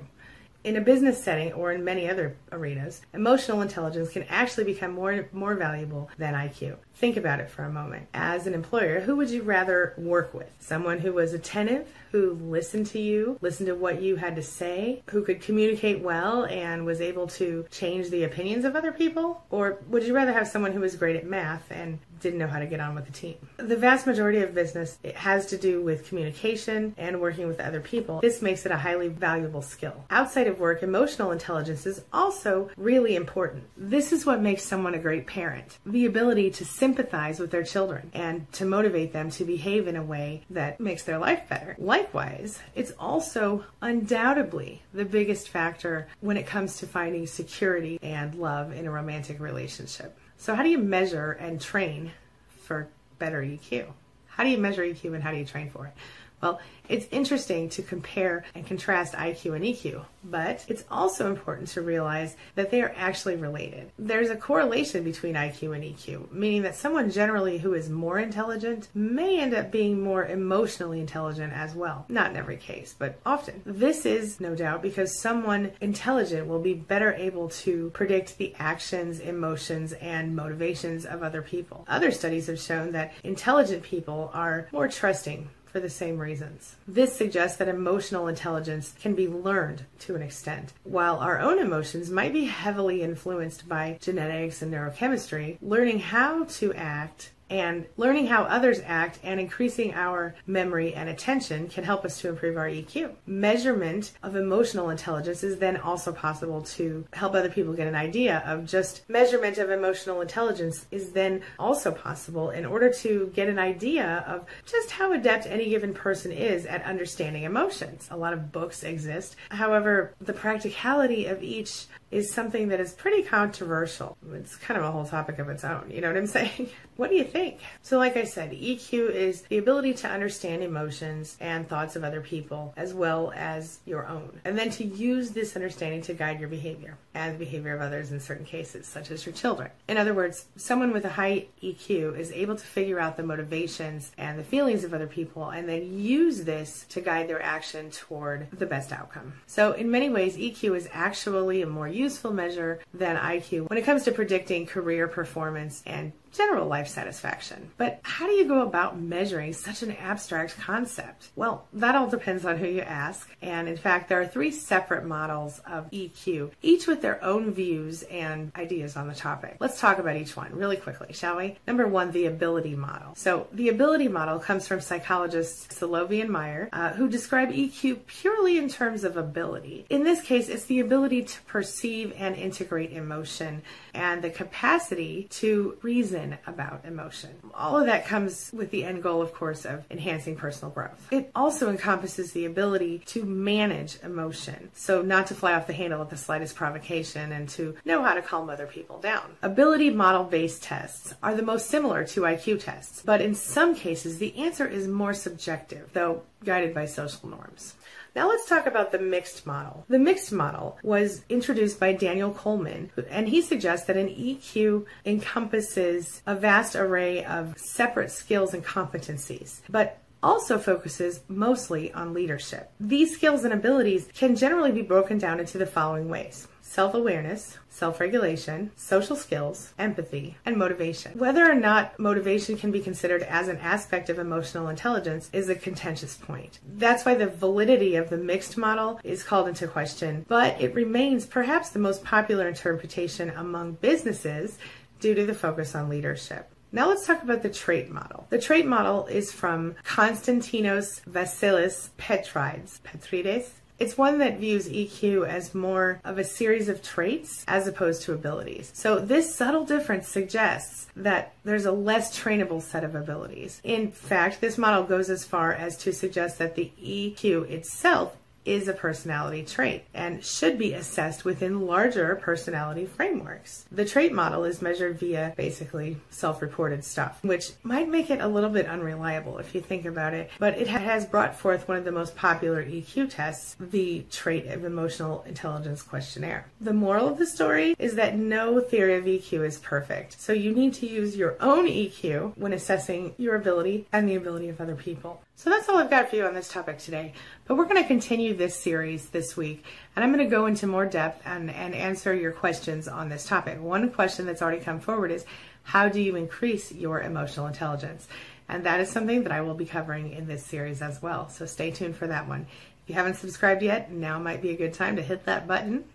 In 0.62 0.76
a 0.76 0.82
business 0.82 1.24
setting 1.24 1.54
or 1.54 1.72
in 1.72 1.86
many 1.86 2.10
other 2.10 2.36
arenas, 2.52 3.02
emotional 3.14 3.62
intelligence 3.62 4.12
can 4.12 4.24
actually 4.24 4.66
become 4.66 4.92
more 4.92 5.30
more 5.32 5.56
valuable 5.56 6.10
than 6.18 6.34
IQ. 6.34 6.76
Think 6.96 7.16
about 7.16 7.40
it 7.40 7.50
for 7.50 7.64
a 7.64 7.72
moment. 7.72 8.08
As 8.14 8.46
an 8.46 8.54
employer, 8.54 9.00
who 9.00 9.16
would 9.16 9.30
you 9.30 9.42
rather 9.42 9.94
work 9.98 10.34
with? 10.34 10.52
Someone 10.60 11.00
who 11.00 11.14
was 11.14 11.32
attentive, 11.32 11.88
who 12.12 12.34
listened 12.34 12.88
to 12.88 13.00
you, 13.00 13.38
listened 13.40 13.68
to 13.68 13.76
what 13.76 14.02
you 14.02 14.18
had 14.18 14.36
to 14.36 14.44
say, 14.44 15.02
who 15.12 15.24
could 15.24 15.42
communicate 15.42 16.02
well 16.02 16.44
and 16.44 16.86
was 16.86 17.00
able 17.00 17.28
to 17.28 17.66
change 17.72 18.10
the 18.10 18.26
opinions 18.26 18.66
of 18.66 18.76
other 18.76 18.92
people? 18.92 19.46
Or 19.50 19.80
would 19.88 20.04
you 20.04 20.14
rather 20.14 20.34
have 20.34 20.50
someone 20.50 20.74
who 20.74 20.82
was 20.82 20.98
great 20.98 21.16
at 21.16 21.26
math 21.26 21.72
and 21.72 22.00
didn't 22.20 22.40
know 22.40 22.48
how 22.48 22.60
to 22.60 22.66
get 22.66 22.80
on 22.80 22.96
with 22.96 23.06
the 23.06 23.12
team? 23.12 23.36
The 23.58 23.76
vast 23.76 24.06
majority 24.06 24.40
of 24.40 24.54
business 24.54 24.98
it 25.04 25.16
has 25.16 25.46
to 25.48 25.58
do 25.58 25.82
with 25.82 26.08
communication 26.08 26.94
and 26.98 27.20
working 27.22 27.48
with 27.48 27.60
other 27.60 27.80
people. 27.80 28.20
This 28.22 28.42
makes 28.42 28.66
it 28.66 28.72
a 28.72 28.78
highly 28.78 29.08
valuable 29.08 29.62
skill. 29.62 30.06
Outside 30.10 30.48
of 30.48 30.60
work, 30.60 30.84
emotional 30.84 31.32
intelligence 31.32 31.86
is 31.86 32.04
also 32.14 32.70
really 32.78 33.16
important. 33.16 33.64
This 33.78 34.12
is 34.12 34.26
what 34.26 34.42
makes 34.42 34.64
someone 34.64 34.94
a 34.94 35.00
great 35.00 35.28
parent. 35.28 35.78
The 35.86 36.06
ability 36.06 36.52
to 36.52 36.66
sympathize 36.66 37.40
with 37.40 37.52
their 37.52 37.64
children 37.64 38.12
and 38.14 38.52
to 38.54 38.66
motivate 38.66 39.14
them 39.14 39.30
to 39.32 39.46
behave 39.46 39.88
in 39.88 39.96
a 39.96 40.04
way 40.04 40.44
that 40.50 40.80
makes 40.80 41.04
their 41.04 41.18
life 41.18 41.48
better. 41.50 41.76
Likewise, 41.78 42.60
it's 42.76 42.94
also 43.00 43.64
undoubtedly 43.82 44.82
the 44.94 45.06
biggest 45.06 45.50
factor 45.50 46.08
when 46.20 46.38
it 46.38 46.48
comes 46.48 46.78
to 46.78 46.88
finding 46.88 47.28
security 47.28 48.00
and 48.02 48.36
love 48.36 48.72
in 48.72 48.86
a 48.86 48.92
romantic 48.92 49.40
relationship. 49.40 50.18
So, 50.42 50.56
how 50.56 50.64
do 50.64 50.70
you 50.70 50.78
measure 50.78 51.34
and 51.34 51.60
train 51.60 52.14
for 52.48 52.88
better 53.20 53.42
EQ? 53.42 53.88
How 54.28 54.46
do 54.46 54.50
you 54.50 54.58
measure 54.58 54.84
EQ 54.84 55.14
and 55.14 55.22
how 55.22 55.32
do 55.32 55.38
you 55.38 55.44
train 55.44 55.70
for 55.70 55.88
it? 55.88 55.94
Well, 56.42 56.60
it's 56.88 57.08
interesting 57.12 57.70
to 57.70 57.84
compare 57.84 58.44
and 58.56 58.66
contrast 58.66 59.14
IQ 59.14 59.56
and 59.56 59.64
EQ, 59.64 60.04
but 60.24 60.66
it's 60.68 60.86
also 60.90 61.28
important 61.28 61.68
to 61.70 61.82
realize 61.82 62.36
that 62.56 62.72
they 62.72 62.82
are 62.82 62.94
actually 62.98 63.36
related. 63.36 63.92
There's 64.00 64.32
a 64.32 64.36
correlation 64.36 65.04
between 65.04 65.36
IQ 65.36 65.76
and 65.76 65.84
EQ, 65.84 66.32
meaning 66.32 66.64
that 66.64 66.76
someone 66.76 67.12
generally 67.12 67.60
who 67.60 67.74
is 67.74 67.90
more 67.90 68.18
intelligent 68.18 68.88
may 68.96 69.40
end 69.40 69.54
up 69.54 69.72
being 69.72 70.02
more 70.02 70.26
emotionally 70.26 71.00
intelligent 71.00 71.54
as 71.54 71.76
well. 71.76 72.06
Not 72.10 72.32
in 72.32 72.38
every 72.38 72.58
case, 72.58 72.96
but 72.98 73.20
often. 73.26 73.62
This 73.66 74.06
is 74.06 74.40
no 74.40 74.56
doubt 74.56 74.82
because 74.82 75.20
someone 75.20 75.72
intelligent 75.82 76.48
will 76.48 76.60
be 76.60 76.74
better 76.74 77.14
able 77.14 77.50
to 77.50 77.92
predict 77.92 78.38
the 78.38 78.56
actions, 78.58 79.20
emotions, 79.20 79.94
and 79.94 80.36
motivations 80.36 81.06
of 81.06 81.22
other 81.22 81.42
people. 81.42 81.86
Other 81.88 82.12
studies 82.12 82.48
have 82.48 82.60
shown 82.60 82.94
that 82.94 83.14
intelligent 83.24 83.84
people 83.84 84.32
are 84.34 84.68
more 84.72 84.88
trusting 84.88 85.50
for 85.72 85.80
the 85.80 85.90
same 85.90 86.18
reasons. 86.18 86.76
This 86.88 87.16
suggests 87.16 87.58
that 87.58 87.68
emotional 87.68 88.28
intelligence 88.28 88.94
can 89.00 89.14
be 89.14 89.28
learned 89.28 89.86
to 90.00 90.16
an 90.16 90.22
extent. 90.22 90.74
While 90.84 91.18
our 91.18 91.40
own 91.40 91.60
emotions 91.60 92.10
might 92.10 92.34
be 92.34 92.46
heavily 92.46 93.02
influenced 93.02 93.68
by 93.70 93.98
genetics 94.02 94.62
and 94.62 94.74
neurochemistry, 94.74 95.58
learning 95.62 96.00
how 96.00 96.46
to 96.46 96.74
act 96.74 97.32
and 97.50 97.86
learning 97.98 98.28
how 98.28 98.44
others 98.44 98.80
act 98.86 99.20
and 99.24 99.40
increasing 99.40 99.94
our 99.94 100.36
memory 100.46 100.94
and 100.94 101.10
attention 101.10 101.68
can 101.68 101.84
help 101.84 102.06
us 102.06 102.20
to 102.22 102.30
improve 102.30 102.58
our 102.58 102.68
EQ. 102.68 103.12
Measurement 103.26 104.12
of 104.24 104.36
emotional 104.36 104.90
intelligence 104.90 105.44
is 105.44 105.58
then 105.58 105.78
also 105.78 106.12
possible 106.12 106.62
to 106.62 107.06
help 107.14 107.34
other 107.34 107.50
people 107.50 107.74
get 107.74 107.88
an 107.88 107.96
idea 107.96 108.44
of 108.46 108.66
just 108.66 109.08
measurement 109.10 109.58
of 109.58 109.70
emotional 109.70 110.22
intelligence 110.22 110.86
is 110.92 111.12
then 111.12 111.42
also 111.58 111.92
possible 111.92 112.50
in 112.52 112.66
order 112.66 112.92
to 112.92 113.32
get 113.34 113.48
an 113.48 113.60
idea 113.60 114.24
of 114.28 114.46
just 114.66 114.92
how 114.92 115.12
adept 115.14 115.46
any 115.46 115.70
given 115.70 115.94
person 115.94 116.32
is 116.32 116.66
at 116.66 116.84
understanding 116.84 117.44
emotions. 117.44 118.08
A 118.12 118.18
lot 118.18 118.34
of 118.34 118.52
books 118.52 118.84
exist. 118.84 119.36
However, 119.50 120.14
the 120.22 120.34
practicality 120.34 121.26
of 121.26 121.42
each 121.42 121.86
is 122.12 122.34
something 122.34 122.70
that 122.70 122.80
is 122.80 122.94
pretty 122.94 123.22
controversial. 123.24 124.18
It's 124.34 124.56
kind 124.56 124.80
of 124.80 124.84
a 124.84 124.92
whole 124.92 125.06
topic 125.06 125.40
of 125.40 125.50
its 125.50 125.64
own. 125.64 125.92
You 125.92 126.02
know 126.02 126.08
what 126.08 126.18
I'm 126.18 126.28
saying? 126.40 126.70
What 126.96 127.10
do 127.10 127.16
you 127.16 127.24
think? 127.24 127.39
So, 127.82 127.98
like 127.98 128.18
I 128.18 128.24
said, 128.24 128.52
EQ 128.52 129.12
is 129.12 129.42
the 129.44 129.58
ability 129.58 129.94
to 129.96 130.08
understand 130.08 130.64
emotions 130.64 131.38
and 131.40 131.68
thoughts 131.68 131.96
of 131.96 132.04
other 132.04 132.22
people 132.22 132.74
as 132.78 132.94
well 132.94 133.32
as 133.36 133.80
your 133.86 134.08
own, 134.08 134.40
and 134.46 134.58
then 134.58 134.70
to 134.72 134.84
use 134.84 135.32
this 135.32 135.56
understanding 135.56 136.02
to 136.04 136.14
guide 136.14 136.40
your 136.40 136.50
behavior 136.50 136.98
and 137.14 137.36
the 137.36 137.40
behavior 137.40 137.74
of 137.74 137.82
others 137.82 138.12
in 138.12 138.20
certain 138.20 138.46
cases, 138.46 138.88
such 138.88 139.12
as 139.12 139.26
your 139.26 139.34
children. 139.34 139.70
In 139.88 139.98
other 139.98 140.14
words, 140.14 140.46
someone 140.56 140.92
with 140.92 141.06
a 141.06 141.10
high 141.10 141.48
EQ 141.64 142.18
is 142.18 142.32
able 142.32 142.56
to 142.56 142.66
figure 142.66 143.00
out 143.00 143.18
the 143.18 143.24
motivations 143.24 144.12
and 144.18 144.38
the 144.38 144.44
feelings 144.44 144.84
of 144.84 144.94
other 144.94 145.08
people 145.08 145.50
and 145.50 145.68
then 145.68 146.00
use 146.00 146.44
this 146.44 146.86
to 146.90 147.02
guide 147.02 147.28
their 147.28 147.42
action 147.42 147.90
toward 147.92 148.48
the 148.52 148.66
best 148.66 148.92
outcome. 148.92 149.34
So, 149.48 149.74
in 149.74 149.90
many 149.90 150.10
ways, 150.10 150.38
EQ 150.38 150.76
is 150.76 150.90
actually 150.92 151.62
a 151.62 151.68
more 151.68 151.88
useful 151.88 152.32
measure 152.32 152.80
than 152.94 153.18
IQ 153.18 153.70
when 153.70 153.78
it 153.78 153.86
comes 153.86 154.04
to 154.04 154.12
predicting 154.12 154.66
career 154.66 155.08
performance 155.08 155.82
and 155.86 156.12
general 156.32 156.68
life 156.68 156.88
satisfaction. 156.88 157.72
But 157.78 158.00
how 158.04 158.26
do 158.26 158.34
you 158.34 158.46
go 158.46 158.62
about 158.62 159.00
measuring 159.00 159.54
such 159.54 159.84
an 159.84 159.92
abstract 159.92 160.58
concept? 160.60 161.30
Well, 161.36 161.68
that 161.74 161.96
all 161.96 162.08
depends 162.08 162.46
on 162.46 162.58
who 162.58 162.68
you 162.68 162.82
ask. 162.82 163.30
And 163.42 163.68
in 163.68 163.78
fact, 163.78 164.10
there 164.10 164.22
are 164.22 164.28
three 164.28 164.52
separate 164.52 165.06
models 165.06 165.62
of 165.68 165.90
EQ, 165.92 166.52
each 166.62 166.88
with 166.88 167.02
their 167.02 167.24
own 167.24 167.52
views 167.52 168.04
and 168.04 168.52
ideas 168.56 168.96
on 168.96 169.08
the 169.08 169.16
topic. 169.16 169.58
Let's 169.60 169.80
talk 169.80 170.00
about 170.00 170.16
each 170.16 170.36
one 170.36 170.54
really 170.56 170.78
quickly, 170.78 171.14
shall 171.14 171.38
we? 171.38 171.58
Number 171.68 171.88
one, 171.88 172.12
the 172.12 172.26
ability 172.26 172.76
model. 172.76 173.16
So 173.16 173.48
the 173.52 173.70
ability 173.70 174.08
model 174.08 174.40
comes 174.40 174.68
from 174.68 174.82
psychologists 174.82 175.80
Salovey 175.80 176.22
and 176.22 176.32
Mayer, 176.32 176.70
uh, 176.74 176.94
who 176.94 177.10
describe 177.10 177.50
EQ 177.50 178.06
purely 178.06 178.58
in 178.58 178.70
terms 178.70 179.04
of 179.04 179.18
ability. 179.18 179.86
In 179.90 180.04
this 180.04 180.22
case, 180.22 180.50
it's 180.50 180.66
the 180.66 180.80
ability 180.80 181.24
to 181.24 181.42
perceive 181.44 182.14
and 182.18 182.36
integrate 182.36 182.92
emotion 182.92 183.62
and 183.94 184.22
the 184.22 184.30
capacity 184.30 185.28
to 185.32 185.78
reason 185.82 186.19
about 186.48 186.86
emotion. 186.86 187.30
All 187.54 187.78
of 187.78 187.86
that 187.86 188.06
comes 188.06 188.52
with 188.54 188.72
the 188.72 188.84
end 188.84 189.04
goal, 189.04 189.22
of 189.22 189.34
course, 189.34 189.66
of 189.66 189.86
enhancing 189.90 190.36
personal 190.36 190.72
growth. 190.72 191.08
It 191.12 191.32
also 191.36 191.70
encompasses 191.70 192.32
the 192.32 192.46
ability 192.46 193.00
to 193.08 193.24
manage 193.24 193.98
emotion, 194.04 194.72
so 194.74 195.02
not 195.02 195.28
to 195.28 195.36
fly 195.36 195.54
off 195.54 195.68
the 195.68 195.74
handle 195.74 196.02
at 196.02 196.10
the 196.10 196.18
slightest 196.18 196.56
provocation 196.56 197.32
and 197.32 197.48
to 197.50 197.76
know 197.86 198.04
how 198.04 198.14
to 198.14 198.22
calm 198.22 198.50
other 198.50 198.68
people 198.68 199.00
down. 199.00 199.24
Ability 199.42 199.90
model 199.90 200.24
based 200.24 200.64
tests 200.64 201.14
are 201.24 201.36
the 201.36 201.44
most 201.44 201.68
similar 201.68 202.04
to 202.06 202.22
IQ 202.22 202.62
tests, 202.62 203.02
but 203.06 203.22
in 203.22 203.36
some 203.36 203.76
cases, 203.76 204.18
the 204.18 204.36
answer 204.38 204.68
is 204.68 204.88
more 204.88 205.14
subjective, 205.14 205.90
though 205.94 206.24
guided 206.44 206.74
by 206.74 206.86
social 206.86 207.30
norms. 207.30 207.76
Now 208.16 208.30
let's 208.30 208.48
talk 208.48 208.66
about 208.66 208.92
the 208.92 209.00
mixed 209.00 209.46
model. 209.46 209.86
The 209.88 210.00
mixed 210.00 210.32
model 210.32 210.78
was 210.84 211.24
introduced 211.30 211.80
by 211.80 211.94
Daniel 211.94 212.32
Goleman, 212.32 212.90
and 213.10 213.28
he 213.28 213.42
suggests 213.42 213.88
that 213.88 213.98
an 213.98 214.10
EQ 214.10 214.86
encompasses 215.06 216.22
a 216.26 216.36
vast 216.36 216.76
array 216.76 217.24
of 217.24 217.58
separate 217.58 218.12
skills 218.12 218.54
and 218.54 218.64
competencies. 218.64 219.62
But 219.70 220.00
also 220.22 220.58
focuses 220.58 221.22
mostly 221.30 221.94
on 221.94 222.14
leadership. 222.14 222.70
These 222.80 223.16
skills 223.16 223.46
and 223.46 223.54
abilities 223.54 224.10
can 224.14 224.36
generally 224.36 224.72
be 224.72 224.82
broken 224.82 225.18
down 225.18 225.40
into 225.40 225.58
the 225.58 225.66
following 225.66 226.10
ways 226.10 226.48
self 226.70 226.94
awareness, 226.94 227.58
self 227.68 228.00
regulation, 228.00 228.70
social 228.76 229.16
skills, 229.16 229.74
empathy, 229.80 230.38
and 230.46 230.56
motivation. 230.56 231.18
Whether 231.18 231.50
or 231.50 231.56
not 231.56 231.98
motivation 231.98 232.58
can 232.58 232.70
be 232.70 232.80
considered 232.80 233.24
as 233.24 233.48
an 233.48 233.58
aspect 233.58 234.08
of 234.08 234.20
emotional 234.20 234.70
intelligence 234.70 235.32
is 235.34 235.50
a 235.50 235.56
contentious 235.56 236.16
point. 236.16 236.60
That's 236.76 237.06
why 237.06 237.16
the 237.16 237.26
validity 237.26 237.96
of 237.96 238.12
the 238.12 238.18
mixed 238.18 238.56
model 238.56 239.00
is 239.04 239.24
called 239.24 239.48
into 239.48 239.68
question, 239.68 240.26
but 240.28 240.62
it 240.62 240.76
remains 240.76 241.26
perhaps 241.26 241.72
the 241.72 241.80
most 241.80 242.04
popular 242.04 242.48
interpretation 242.48 243.32
among 243.32 243.74
businesses 243.74 244.60
due 245.00 245.16
to 245.16 245.26
the 245.26 245.34
focus 245.34 245.74
on 245.74 245.90
leadership. 245.90 246.52
Now 246.72 246.90
let's 246.90 247.08
talk 247.08 247.24
about 247.24 247.42
the 247.42 247.50
trait 247.50 247.90
model. 247.90 248.28
The 248.30 248.40
trait 248.40 248.68
model 248.68 249.08
is 249.08 249.32
from 249.32 249.74
Konstantinos 249.84 251.02
Vasilis 251.10 251.90
Petrides. 251.98 252.80
Petrides? 252.84 253.59
It's 253.80 253.98
one 253.98 254.18
that 254.18 254.40
views 254.40 254.68
EQ 254.68 255.26
as 255.26 255.56
more 255.56 256.02
of 256.04 256.18
a 256.18 256.24
series 256.24 256.68
of 256.68 256.84
traits 256.84 257.46
as 257.48 257.66
opposed 257.66 258.02
to 258.04 258.14
abilities. 258.14 258.72
So 258.74 259.00
this 259.00 259.34
subtle 259.34 259.64
difference 259.64 260.10
suggests 260.10 260.88
that 260.98 261.34
there's 261.46 261.66
a 261.66 261.72
less 261.72 262.20
trainable 262.20 262.62
set 262.62 262.84
of 262.84 262.94
abilities. 262.94 263.62
In 263.64 263.90
fact, 263.92 264.42
this 264.42 264.58
model 264.58 264.84
goes 264.84 265.10
as 265.10 265.24
far 265.24 265.54
as 265.54 265.78
to 265.78 265.94
suggest 265.94 266.40
that 266.40 266.56
the 266.56 266.72
EQ 266.84 267.50
itself 267.50 268.18
is 268.46 268.68
a 268.68 268.74
personality 268.74 269.44
trait 269.44 269.84
and 269.94 270.24
should 270.24 270.58
be 270.58 270.74
assessed 270.74 271.26
within 271.26 271.62
larger 271.62 272.16
personality 272.16 272.86
frameworks. 272.86 273.66
The 273.72 273.86
trait 273.86 274.14
model 274.14 274.44
is 274.44 274.62
measured 274.62 275.00
via 275.00 275.34
basically 275.38 275.98
self 276.10 276.42
reported 276.42 276.84
stuff, 276.84 277.20
which 277.24 277.52
might 277.64 277.90
make 277.90 278.10
it 278.10 278.22
a 278.22 278.28
little 278.28 278.50
bit 278.50 278.66
unreliable 278.66 279.38
if 279.38 279.54
you 279.54 279.62
think 279.62 279.86
about 279.86 280.14
it, 280.14 280.30
but 280.40 280.58
it 280.58 280.68
has 280.68 281.06
brought 281.06 281.36
forth 281.36 281.68
one 281.68 281.78
of 281.78 281.86
the 281.86 281.92
most 281.92 282.16
popular 282.16 282.64
EQ 282.64 283.10
tests, 283.10 283.56
the 283.60 284.06
Trait 284.12 284.48
of 284.48 284.66
Emotional 284.66 285.24
Intelligence 285.28 285.82
Questionnaire. 285.82 286.46
The 286.62 286.74
moral 286.74 287.08
of 287.08 287.18
the 287.18 287.26
story 287.26 287.76
is 287.80 287.96
that 287.96 288.18
no 288.18 288.60
theory 288.60 288.96
of 288.96 289.06
EQ 289.06 289.46
is 289.46 289.58
perfect, 289.58 290.20
so 290.20 290.34
you 290.34 290.54
need 290.54 290.74
to 290.76 290.88
use 290.88 291.16
your 291.16 291.36
own 291.40 291.68
EQ 291.68 292.38
when 292.38 292.54
assessing 292.54 293.14
your 293.18 293.36
ability 293.36 293.88
and 293.92 294.08
the 294.08 294.16
ability 294.16 294.50
of 294.50 294.62
other 294.62 294.76
people. 294.76 295.22
So 295.40 295.50
that's 295.50 295.70
all 295.70 295.78
I've 295.78 295.90
got 295.90 296.10
for 296.10 296.18
you 296.18 296.26
on 296.26 296.34
this 296.34 296.50
topic 296.50 296.80
today. 296.80 297.14
But 297.46 297.56
we're 297.56 297.64
going 297.64 297.82
to 297.82 297.88
continue 297.88 298.34
this 298.34 298.60
series 298.60 299.08
this 299.08 299.38
week, 299.38 299.64
and 299.96 300.04
I'm 300.04 300.12
going 300.12 300.26
to 300.26 300.30
go 300.30 300.48
into 300.48 300.68
more 300.68 300.86
depth 300.86 301.22
and, 301.26 301.50
and 301.50 301.74
answer 301.74 302.14
your 302.14 302.34
questions 302.34 302.90
on 302.90 303.08
this 303.08 303.26
topic. 303.26 303.62
One 303.62 303.90
question 303.90 304.26
that's 304.26 304.42
already 304.42 304.60
come 304.60 304.82
forward 304.82 305.12
is 305.12 305.24
how 305.64 305.88
do 305.88 306.02
you 306.02 306.18
increase 306.18 306.74
your 306.74 307.00
emotional 307.00 307.48
intelligence? 307.48 308.06
And 308.50 308.66
that 308.66 308.82
is 308.82 308.90
something 308.90 309.24
that 309.24 309.32
I 309.32 309.40
will 309.40 309.54
be 309.54 309.66
covering 309.66 310.12
in 310.12 310.28
this 310.28 310.46
series 310.46 310.82
as 310.82 311.02
well. 311.02 311.30
So 311.30 311.46
stay 311.46 311.72
tuned 311.72 311.96
for 311.96 312.08
that 312.08 312.28
one. 312.28 312.46
If 312.84 312.90
you 312.90 312.96
haven't 312.96 313.16
subscribed 313.16 313.64
yet, 313.64 313.94
now 313.94 314.20
might 314.20 314.42
be 314.42 314.50
a 314.50 314.58
good 314.58 314.74
time 314.74 314.98
to 314.98 315.02
hit 315.02 315.24
that 315.24 315.48
button. 315.48 315.86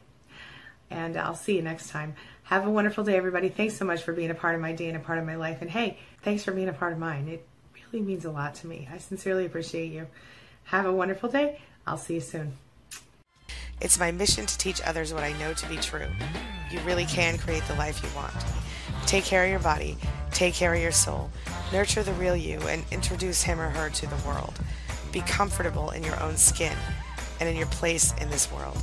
And 0.88 1.18
I'll 1.18 1.34
see 1.34 1.56
you 1.56 1.62
next 1.62 1.90
time. 1.90 2.14
Have 2.44 2.66
a 2.66 2.70
wonderful 2.70 3.04
day, 3.04 3.18
everybody. 3.18 3.50
Thanks 3.50 3.76
so 3.76 3.84
much 3.84 4.04
for 4.04 4.14
being 4.14 4.30
a 4.30 4.34
part 4.34 4.54
of 4.54 4.62
my 4.62 4.72
day 4.72 4.88
and 4.88 4.96
a 4.96 5.00
part 5.00 5.18
of 5.18 5.26
my 5.26 5.36
life. 5.36 5.60
And 5.60 5.70
hey, 5.70 5.98
thanks 6.22 6.44
for 6.44 6.52
being 6.52 6.70
a 6.70 6.72
part 6.72 6.94
of 6.94 6.98
mine. 6.98 7.28
It 7.28 7.46
really 7.94 8.06
means 8.06 8.24
a 8.24 8.30
lot 8.30 8.54
to 8.56 8.66
me. 8.66 8.88
I 8.92 8.98
sincerely 8.98 9.46
appreciate 9.46 9.92
you. 9.92 10.06
Have 10.64 10.84
a 10.86 10.92
wonderful 10.92 11.28
day. 11.28 11.60
I'll 11.86 11.96
see 11.96 12.14
you 12.14 12.20
soon. 12.20 12.52
It's 13.80 13.98
my 13.98 14.10
mission 14.10 14.46
to 14.46 14.58
teach 14.58 14.80
others 14.84 15.14
what 15.14 15.22
I 15.22 15.32
know 15.38 15.52
to 15.52 15.68
be 15.68 15.76
true. 15.76 16.06
You 16.70 16.80
really 16.80 17.04
can 17.04 17.38
create 17.38 17.62
the 17.68 17.74
life 17.74 18.02
you 18.02 18.08
want. 18.16 18.34
Take 19.06 19.24
care 19.24 19.44
of 19.44 19.50
your 19.50 19.60
body, 19.60 19.96
take 20.32 20.54
care 20.54 20.74
of 20.74 20.80
your 20.80 20.92
soul, 20.92 21.30
nurture 21.72 22.02
the 22.02 22.12
real 22.14 22.36
you, 22.36 22.58
and 22.62 22.82
introduce 22.90 23.42
him 23.42 23.60
or 23.60 23.68
her 23.70 23.90
to 23.90 24.06
the 24.06 24.16
world. 24.26 24.58
Be 25.12 25.20
comfortable 25.20 25.90
in 25.90 26.02
your 26.02 26.20
own 26.22 26.36
skin 26.36 26.76
and 27.38 27.48
in 27.48 27.56
your 27.56 27.66
place 27.66 28.12
in 28.20 28.30
this 28.30 28.50
world. 28.50 28.78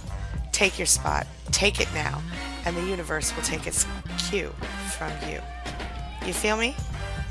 Take 0.52 0.78
your 0.78 0.86
spot, 0.86 1.26
take 1.52 1.82
it 1.82 1.88
now, 1.94 2.22
and 2.66 2.78
the 2.78 2.86
universe 2.86 3.36
will 3.36 3.44
take 3.44 3.66
its 3.66 3.86
cue 4.30 4.54
from 4.98 5.12
you. 5.30 5.42
You 6.26 6.34
feel 6.34 6.56
me? 6.56 6.76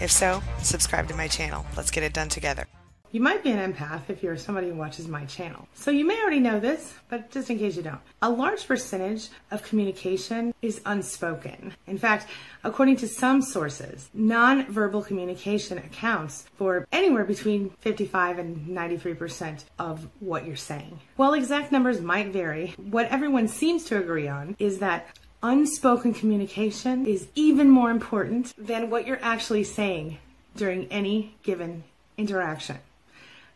If 0.00 0.10
so, 0.10 0.42
subscribe 0.62 1.08
to 1.08 1.14
my 1.14 1.28
channel. 1.28 1.66
Let's 1.76 1.90
get 1.90 2.02
it 2.02 2.14
done 2.14 2.30
together. 2.30 2.66
You 3.12 3.20
might 3.20 3.42
be 3.42 3.50
an 3.50 3.72
empath 3.72 4.02
if 4.08 4.22
you're 4.22 4.36
somebody 4.36 4.68
who 4.68 4.76
watches 4.76 5.08
my 5.08 5.24
channel. 5.24 5.66
So 5.74 5.90
you 5.90 6.06
may 6.06 6.20
already 6.20 6.38
know 6.38 6.60
this, 6.60 6.94
but 7.08 7.28
just 7.32 7.50
in 7.50 7.58
case 7.58 7.76
you 7.76 7.82
don't. 7.82 7.98
A 8.22 8.30
large 8.30 8.66
percentage 8.68 9.30
of 9.50 9.64
communication 9.64 10.54
is 10.62 10.80
unspoken. 10.86 11.74
In 11.88 11.98
fact, 11.98 12.28
according 12.62 12.96
to 12.98 13.08
some 13.08 13.42
sources, 13.42 14.08
nonverbal 14.16 15.04
communication 15.04 15.78
accounts 15.78 16.46
for 16.54 16.86
anywhere 16.92 17.24
between 17.24 17.70
55 17.80 18.38
and 18.38 18.68
93% 18.68 19.64
of 19.80 20.08
what 20.20 20.46
you're 20.46 20.54
saying. 20.54 21.00
While 21.16 21.34
exact 21.34 21.72
numbers 21.72 22.00
might 22.00 22.28
vary, 22.28 22.74
what 22.76 23.06
everyone 23.06 23.48
seems 23.48 23.84
to 23.86 23.98
agree 23.98 24.28
on 24.28 24.54
is 24.60 24.78
that 24.78 25.08
unspoken 25.42 26.12
communication 26.12 27.06
is 27.06 27.28
even 27.34 27.70
more 27.70 27.90
important 27.90 28.52
than 28.58 28.90
what 28.90 29.06
you're 29.06 29.22
actually 29.22 29.64
saying 29.64 30.18
during 30.56 30.86
any 30.86 31.34
given 31.42 31.82
interaction. 32.18 32.78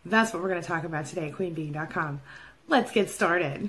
That's 0.04 0.32
what 0.32 0.42
we're 0.42 0.48
going 0.48 0.62
to 0.62 0.66
talk 0.66 0.84
about 0.84 1.06
today 1.06 1.28
at 1.28 1.34
queenbeeing.com. 1.34 2.20
Let's 2.68 2.92
get 2.92 3.10
started. 3.10 3.68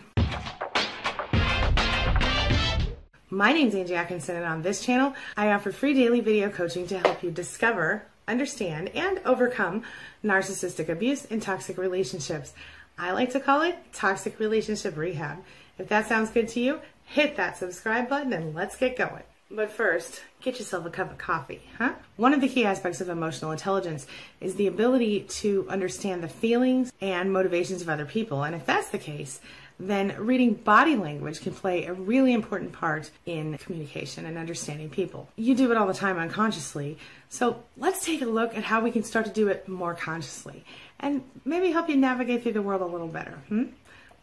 My 3.29 3.51
name 3.51 3.67
is 3.67 3.75
Angie 3.75 3.95
Atkinson, 3.95 4.37
and 4.37 4.45
on 4.45 4.61
this 4.61 4.81
channel, 4.81 5.13
I 5.35 5.51
offer 5.51 5.71
free 5.71 5.93
daily 5.93 6.21
video 6.21 6.49
coaching 6.49 6.87
to 6.87 6.99
help 6.99 7.21
you 7.21 7.31
discover, 7.31 8.03
understand, 8.27 8.89
and 8.89 9.19
overcome 9.25 9.83
narcissistic 10.23 10.87
abuse 10.87 11.25
and 11.25 11.41
toxic 11.41 11.77
relationships. 11.77 12.53
I 12.97 13.11
like 13.11 13.31
to 13.31 13.41
call 13.41 13.61
it 13.63 13.77
toxic 13.91 14.39
relationship 14.39 14.95
rehab. 14.95 15.43
If 15.77 15.89
that 15.89 16.07
sounds 16.07 16.29
good 16.29 16.47
to 16.49 16.61
you, 16.61 16.79
hit 17.15 17.37
that 17.37 17.57
subscribe 17.57 18.09
button 18.09 18.33
and 18.33 18.53
let's 18.53 18.75
get 18.75 18.97
going. 18.97 19.23
But 19.49 19.71
first, 19.71 20.21
get 20.41 20.59
yourself 20.59 20.85
a 20.85 20.89
cup 20.89 21.11
of 21.11 21.17
coffee, 21.17 21.61
huh? 21.77 21.93
One 22.17 22.33
of 22.33 22.41
the 22.41 22.49
key 22.49 22.65
aspects 22.65 22.99
of 22.99 23.07
emotional 23.07 23.53
intelligence 23.53 24.05
is 24.41 24.55
the 24.55 24.67
ability 24.67 25.21
to 25.21 25.65
understand 25.69 26.21
the 26.21 26.27
feelings 26.27 26.91
and 26.99 27.31
motivations 27.31 27.81
of 27.81 27.87
other 27.87 28.03
people. 28.03 28.43
And 28.43 28.53
if 28.53 28.65
that's 28.65 28.89
the 28.89 28.97
case, 28.97 29.39
then 29.79 30.13
reading 30.17 30.55
body 30.55 30.97
language 30.97 31.39
can 31.39 31.53
play 31.53 31.85
a 31.85 31.93
really 31.93 32.33
important 32.33 32.73
part 32.73 33.09
in 33.25 33.57
communication 33.59 34.25
and 34.25 34.37
understanding 34.37 34.89
people. 34.89 35.29
You 35.37 35.55
do 35.55 35.71
it 35.71 35.77
all 35.77 35.87
the 35.87 35.93
time 35.93 36.17
unconsciously, 36.17 36.97
so 37.29 37.63
let's 37.77 38.03
take 38.03 38.23
a 38.23 38.25
look 38.25 38.57
at 38.57 38.65
how 38.65 38.81
we 38.81 38.91
can 38.91 39.03
start 39.03 39.25
to 39.25 39.31
do 39.31 39.47
it 39.47 39.69
more 39.69 39.93
consciously 39.93 40.65
and 40.99 41.23
maybe 41.45 41.71
help 41.71 41.87
you 41.87 41.95
navigate 41.95 42.43
through 42.43 42.53
the 42.53 42.61
world 42.61 42.81
a 42.81 42.85
little 42.85 43.07
better. 43.07 43.39
Hmm? 43.47 43.63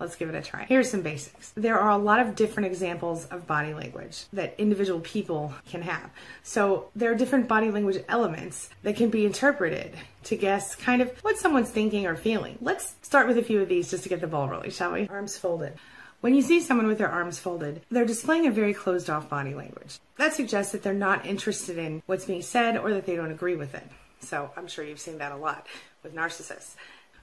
Let's 0.02 0.16
give 0.16 0.28
it 0.28 0.34
a 0.34 0.42
try. 0.42 0.64
Here's 0.64 0.90
some 0.90 1.02
basics. 1.02 1.52
There 1.56 1.78
are 1.78 1.90
a 1.90 1.96
lot 1.96 2.18
of 2.18 2.34
different 2.34 2.66
examples 2.66 3.24
of 3.26 3.46
body 3.46 3.72
language 3.72 4.24
that 4.32 4.56
individual 4.58 4.98
people 4.98 5.54
can 5.68 5.80
have. 5.82 6.10
So 6.42 6.90
there 6.96 7.12
are 7.12 7.14
different 7.14 7.46
body 7.46 7.70
language 7.70 8.02
elements 8.08 8.68
that 8.82 8.96
can 8.96 9.10
be 9.10 9.24
interpreted 9.24 9.94
to 10.24 10.36
guess 10.36 10.74
kind 10.74 11.02
of 11.02 11.10
what 11.22 11.38
someone's 11.38 11.70
thinking 11.70 12.06
or 12.06 12.16
feeling. 12.16 12.58
Let's 12.60 12.96
start 13.02 13.28
with 13.28 13.38
a 13.38 13.44
few 13.44 13.62
of 13.62 13.68
these 13.68 13.92
just 13.92 14.02
to 14.02 14.08
get 14.08 14.20
the 14.20 14.26
ball 14.26 14.48
rolling, 14.48 14.72
shall 14.72 14.90
we? 14.90 15.06
Arms 15.06 15.38
folded. 15.38 15.74
When 16.20 16.34
you 16.34 16.42
see 16.42 16.60
someone 16.60 16.88
with 16.88 16.98
their 16.98 17.10
arms 17.10 17.38
folded, 17.38 17.82
they're 17.88 18.04
displaying 18.04 18.48
a 18.48 18.50
very 18.50 18.74
closed 18.74 19.08
off 19.08 19.28
body 19.28 19.54
language. 19.54 20.00
That 20.18 20.34
suggests 20.34 20.72
that 20.72 20.82
they're 20.82 20.94
not 20.94 21.26
interested 21.26 21.78
in 21.78 22.02
what's 22.06 22.24
being 22.24 22.42
said 22.42 22.76
or 22.76 22.92
that 22.94 23.06
they 23.06 23.14
don't 23.14 23.30
agree 23.30 23.54
with 23.54 23.76
it. 23.76 23.86
So 24.18 24.50
I'm 24.56 24.66
sure 24.66 24.84
you've 24.84 24.98
seen 24.98 25.18
that 25.18 25.30
a 25.30 25.36
lot 25.36 25.68
with 26.02 26.12
narcissists. 26.12 26.74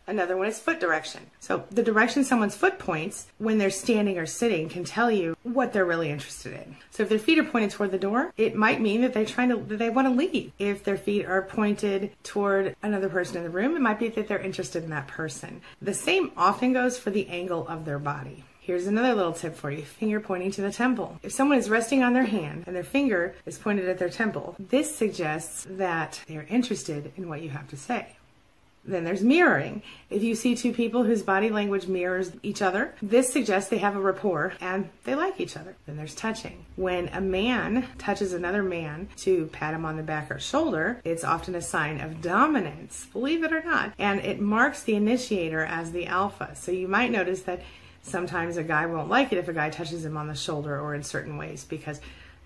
Another 0.07 0.35
one 0.37 0.47
is 0.47 0.59
foot 0.59 0.79
direction. 0.79 1.21
So 1.39 1.65
the 1.69 1.83
direction 1.83 2.23
someone's 2.23 2.55
foot 2.55 2.79
points 2.79 3.27
when 3.37 3.57
they're 3.57 3.69
standing 3.69 4.17
or 4.17 4.25
sitting 4.25 4.69
can 4.69 4.83
tell 4.83 5.11
you 5.11 5.37
what 5.43 5.71
they're 5.71 5.85
really 5.85 6.09
interested 6.09 6.53
in. 6.53 6.75
So 6.91 7.03
if 7.03 7.09
their 7.09 7.19
feet 7.19 7.39
are 7.39 7.43
pointed 7.43 7.71
toward 7.71 7.91
the 7.91 7.99
door, 7.99 8.33
it 8.37 8.55
might 8.55 8.81
mean 8.81 9.01
that 9.01 9.13
they're 9.13 9.25
trying 9.25 9.49
to 9.49 9.57
that 9.57 9.77
they 9.77 9.89
want 9.89 10.07
to 10.07 10.13
leave. 10.13 10.51
If 10.57 10.83
their 10.83 10.97
feet 10.97 11.25
are 11.25 11.43
pointed 11.43 12.11
toward 12.23 12.75
another 12.81 13.09
person 13.09 13.37
in 13.37 13.43
the 13.43 13.49
room, 13.49 13.75
it 13.75 13.81
might 13.81 13.99
be 13.99 14.09
that 14.09 14.27
they're 14.27 14.39
interested 14.39 14.83
in 14.83 14.89
that 14.89 15.07
person. 15.07 15.61
The 15.81 15.93
same 15.93 16.31
often 16.35 16.73
goes 16.73 16.97
for 16.97 17.11
the 17.11 17.27
angle 17.27 17.67
of 17.67 17.85
their 17.85 17.99
body. 17.99 18.43
Here's 18.61 18.85
another 18.85 19.15
little 19.15 19.33
tip 19.33 19.55
for 19.55 19.71
you 19.71 19.83
finger 19.83 20.19
pointing 20.19 20.51
to 20.51 20.61
the 20.61 20.71
temple. 20.71 21.17
If 21.23 21.31
someone 21.31 21.57
is 21.57 21.71
resting 21.71 22.03
on 22.03 22.13
their 22.13 22.25
hand 22.25 22.65
and 22.67 22.75
their 22.75 22.83
finger 22.83 23.33
is 23.47 23.57
pointed 23.57 23.89
at 23.89 23.97
their 23.97 24.11
temple, 24.11 24.55
this 24.59 24.95
suggests 24.95 25.65
that 25.71 26.21
they're 26.27 26.45
interested 26.49 27.11
in 27.17 27.27
what 27.27 27.41
you 27.41 27.49
have 27.49 27.67
to 27.69 27.77
say. 27.77 28.15
Then 28.85 29.03
there's 29.03 29.21
mirroring. 29.21 29.83
If 30.09 30.23
you 30.23 30.35
see 30.35 30.55
two 30.55 30.73
people 30.73 31.03
whose 31.03 31.21
body 31.21 31.49
language 31.49 31.87
mirrors 31.87 32.31
each 32.41 32.61
other, 32.61 32.95
this 33.01 33.31
suggests 33.31 33.69
they 33.69 33.77
have 33.79 33.95
a 33.95 34.01
rapport 34.01 34.53
and 34.61 34.89
they 35.03 35.15
like 35.15 35.39
each 35.39 35.57
other. 35.57 35.75
Then 35.85 35.97
there's 35.97 36.15
touching. 36.15 36.65
When 36.75 37.09
a 37.09 37.21
man 37.21 37.87
touches 37.97 38.33
another 38.33 38.63
man 38.63 39.09
to 39.17 39.47
pat 39.47 39.73
him 39.73 39.85
on 39.85 39.97
the 39.97 40.03
back 40.03 40.31
or 40.31 40.39
shoulder, 40.39 41.01
it's 41.03 41.23
often 41.23 41.55
a 41.55 41.61
sign 41.61 41.99
of 41.99 42.21
dominance, 42.21 43.07
believe 43.11 43.43
it 43.43 43.53
or 43.53 43.63
not. 43.63 43.93
And 43.99 44.21
it 44.21 44.39
marks 44.39 44.81
the 44.81 44.95
initiator 44.95 45.63
as 45.63 45.91
the 45.91 46.07
alpha. 46.07 46.55
So 46.55 46.71
you 46.71 46.87
might 46.87 47.11
notice 47.11 47.41
that 47.43 47.61
sometimes 48.01 48.57
a 48.57 48.63
guy 48.63 48.85
won't 48.85 49.09
like 49.09 49.31
it 49.31 49.37
if 49.37 49.47
a 49.47 49.53
guy 49.53 49.69
touches 49.69 50.05
him 50.05 50.17
on 50.17 50.27
the 50.27 50.35
shoulder 50.35 50.79
or 50.79 50.95
in 50.95 51.03
certain 51.03 51.37
ways 51.37 51.63
because 51.63 51.99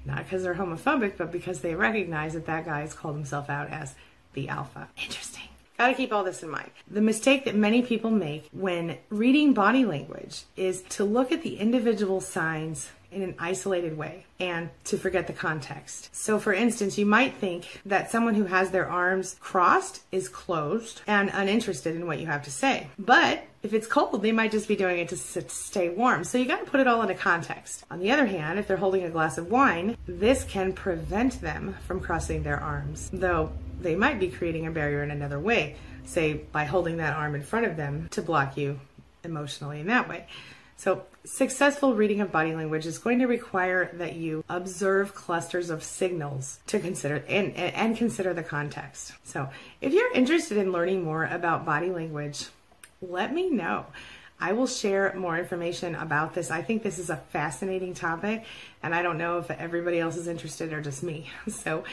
not 0.05 0.17
because 0.17 0.43
they're 0.43 0.55
homophobic, 0.55 1.13
but 1.17 1.31
because 1.31 1.61
they 1.61 1.75
recognize 1.75 2.33
that 2.33 2.45
that 2.47 2.65
guy 2.65 2.81
has 2.81 2.93
called 2.93 3.15
himself 3.15 3.49
out 3.49 3.69
as 3.69 3.95
the 4.33 4.49
alpha. 4.49 4.89
Interesting. 4.97 5.47
Got 5.83 5.89
to 5.89 5.95
keep 5.95 6.13
all 6.13 6.23
this 6.23 6.41
in 6.41 6.49
mind. 6.49 6.71
The 6.89 7.01
mistake 7.01 7.43
that 7.43 7.55
many 7.55 7.81
people 7.81 8.09
make 8.09 8.47
when 8.53 8.99
reading 9.09 9.53
body 9.53 9.83
language 9.83 10.43
is 10.55 10.81
to 10.91 11.03
look 11.03 11.29
at 11.33 11.43
the 11.43 11.57
individual 11.59 12.21
signs 12.21 12.89
in 13.11 13.21
an 13.21 13.35
isolated 13.37 13.97
way 13.97 14.25
and 14.39 14.69
to 14.85 14.97
forget 14.97 15.27
the 15.27 15.33
context. 15.33 16.15
So, 16.15 16.39
for 16.39 16.53
instance, 16.53 16.97
you 16.97 17.05
might 17.05 17.33
think 17.33 17.81
that 17.85 18.09
someone 18.09 18.35
who 18.35 18.45
has 18.45 18.71
their 18.71 18.89
arms 18.89 19.35
crossed 19.41 20.03
is 20.09 20.29
closed 20.29 21.01
and 21.05 21.29
uninterested 21.33 21.97
in 21.97 22.07
what 22.07 22.19
you 22.19 22.27
have 22.27 22.43
to 22.43 22.51
say. 22.51 22.87
But 22.97 23.43
if 23.61 23.73
it's 23.73 23.85
cold, 23.85 24.21
they 24.21 24.31
might 24.31 24.51
just 24.51 24.69
be 24.69 24.77
doing 24.77 24.99
it 24.99 25.09
to 25.09 25.17
stay 25.17 25.89
warm. 25.89 26.23
So, 26.23 26.37
you 26.37 26.45
got 26.45 26.63
to 26.63 26.71
put 26.71 26.79
it 26.79 26.87
all 26.87 27.01
into 27.01 27.13
context. 27.13 27.83
On 27.91 27.99
the 27.99 28.11
other 28.11 28.25
hand, 28.25 28.57
if 28.57 28.69
they're 28.69 28.77
holding 28.77 29.03
a 29.03 29.09
glass 29.09 29.37
of 29.37 29.51
wine, 29.51 29.97
this 30.05 30.45
can 30.45 30.71
prevent 30.71 31.41
them 31.41 31.75
from 31.85 31.99
crossing 31.99 32.43
their 32.43 32.59
arms, 32.59 33.09
though 33.11 33.51
they 33.83 33.95
might 33.95 34.19
be 34.19 34.29
creating 34.29 34.65
a 34.65 34.71
barrier 34.71 35.03
in 35.03 35.11
another 35.11 35.39
way, 35.39 35.75
say 36.05 36.33
by 36.33 36.65
holding 36.65 36.97
that 36.97 37.15
arm 37.15 37.35
in 37.35 37.43
front 37.43 37.65
of 37.65 37.77
them 37.77 38.07
to 38.11 38.21
block 38.21 38.57
you 38.57 38.79
emotionally 39.23 39.79
in 39.79 39.87
that 39.87 40.09
way. 40.09 40.25
So, 40.75 41.03
successful 41.23 41.93
reading 41.93 42.19
of 42.19 42.31
body 42.31 42.53
language 42.53 42.85
is 42.85 42.97
going 42.97 43.19
to 43.19 43.25
require 43.25 43.89
that 43.93 44.15
you 44.15 44.43
observe 44.49 45.15
clusters 45.15 45.69
of 45.69 45.83
signals 45.83 46.59
to 46.67 46.79
consider 46.79 47.23
and, 47.29 47.55
and 47.55 47.95
consider 47.95 48.33
the 48.33 48.43
context. 48.43 49.13
So, 49.23 49.49
if 49.79 49.93
you're 49.93 50.11
interested 50.13 50.57
in 50.57 50.71
learning 50.71 51.03
more 51.03 51.25
about 51.25 51.65
body 51.65 51.89
language, 51.89 52.47
let 53.01 53.33
me 53.33 53.49
know. 53.49 53.85
I 54.39 54.51
will 54.51 54.67
share 54.67 55.13
more 55.15 55.37
information 55.37 55.95
about 55.95 56.33
this. 56.33 56.51
I 56.51 56.61
think 56.61 56.83
this 56.83 56.99
is 56.99 57.09
a 57.09 57.17
fascinating 57.17 57.93
topic, 57.93 58.43
and 58.81 58.93
I 58.93 59.01
don't 59.01 59.17
know 59.17 59.37
if 59.37 59.49
everybody 59.51 59.99
else 59.99 60.17
is 60.17 60.27
interested 60.27 60.73
or 60.73 60.81
just 60.81 61.01
me. 61.03 61.29
So, 61.49 61.85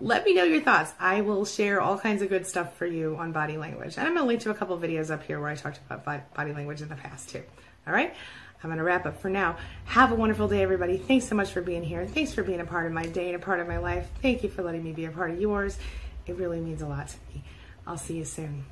let 0.00 0.24
me 0.24 0.34
know 0.34 0.44
your 0.44 0.62
thoughts. 0.62 0.92
I 0.98 1.20
will 1.20 1.44
share 1.44 1.80
all 1.80 1.98
kinds 1.98 2.22
of 2.22 2.28
good 2.28 2.46
stuff 2.46 2.76
for 2.76 2.86
you 2.86 3.16
on 3.16 3.32
body 3.32 3.56
language. 3.56 3.96
And 3.98 4.06
I'm 4.06 4.14
going 4.14 4.24
to 4.24 4.28
link 4.28 4.40
to 4.42 4.50
a 4.50 4.54
couple 4.54 4.78
videos 4.78 5.10
up 5.10 5.22
here 5.22 5.38
where 5.40 5.50
I 5.50 5.54
talked 5.54 5.78
about 5.88 6.34
body 6.34 6.52
language 6.52 6.80
in 6.80 6.88
the 6.88 6.96
past 6.96 7.28
too. 7.28 7.42
All 7.86 7.92
right. 7.92 8.14
I'm 8.62 8.68
going 8.68 8.78
to 8.78 8.84
wrap 8.84 9.06
up 9.06 9.20
for 9.20 9.30
now. 9.30 9.56
Have 9.86 10.12
a 10.12 10.14
wonderful 10.14 10.46
day, 10.46 10.62
everybody. 10.62 10.98
Thanks 10.98 11.26
so 11.26 11.34
much 11.34 11.50
for 11.50 11.62
being 11.62 11.82
here. 11.82 12.06
Thanks 12.06 12.34
for 12.34 12.42
being 12.42 12.60
a 12.60 12.64
part 12.64 12.86
of 12.86 12.92
my 12.92 13.06
day 13.06 13.28
and 13.28 13.36
a 13.36 13.38
part 13.38 13.58
of 13.58 13.66
my 13.66 13.78
life. 13.78 14.06
Thank 14.20 14.42
you 14.42 14.50
for 14.50 14.62
letting 14.62 14.84
me 14.84 14.92
be 14.92 15.06
a 15.06 15.10
part 15.10 15.30
of 15.30 15.40
yours. 15.40 15.78
It 16.26 16.36
really 16.36 16.60
means 16.60 16.82
a 16.82 16.86
lot 16.86 17.08
to 17.08 17.16
me. 17.32 17.42
I'll 17.86 17.96
see 17.96 18.18
you 18.18 18.24
soon. 18.26 18.66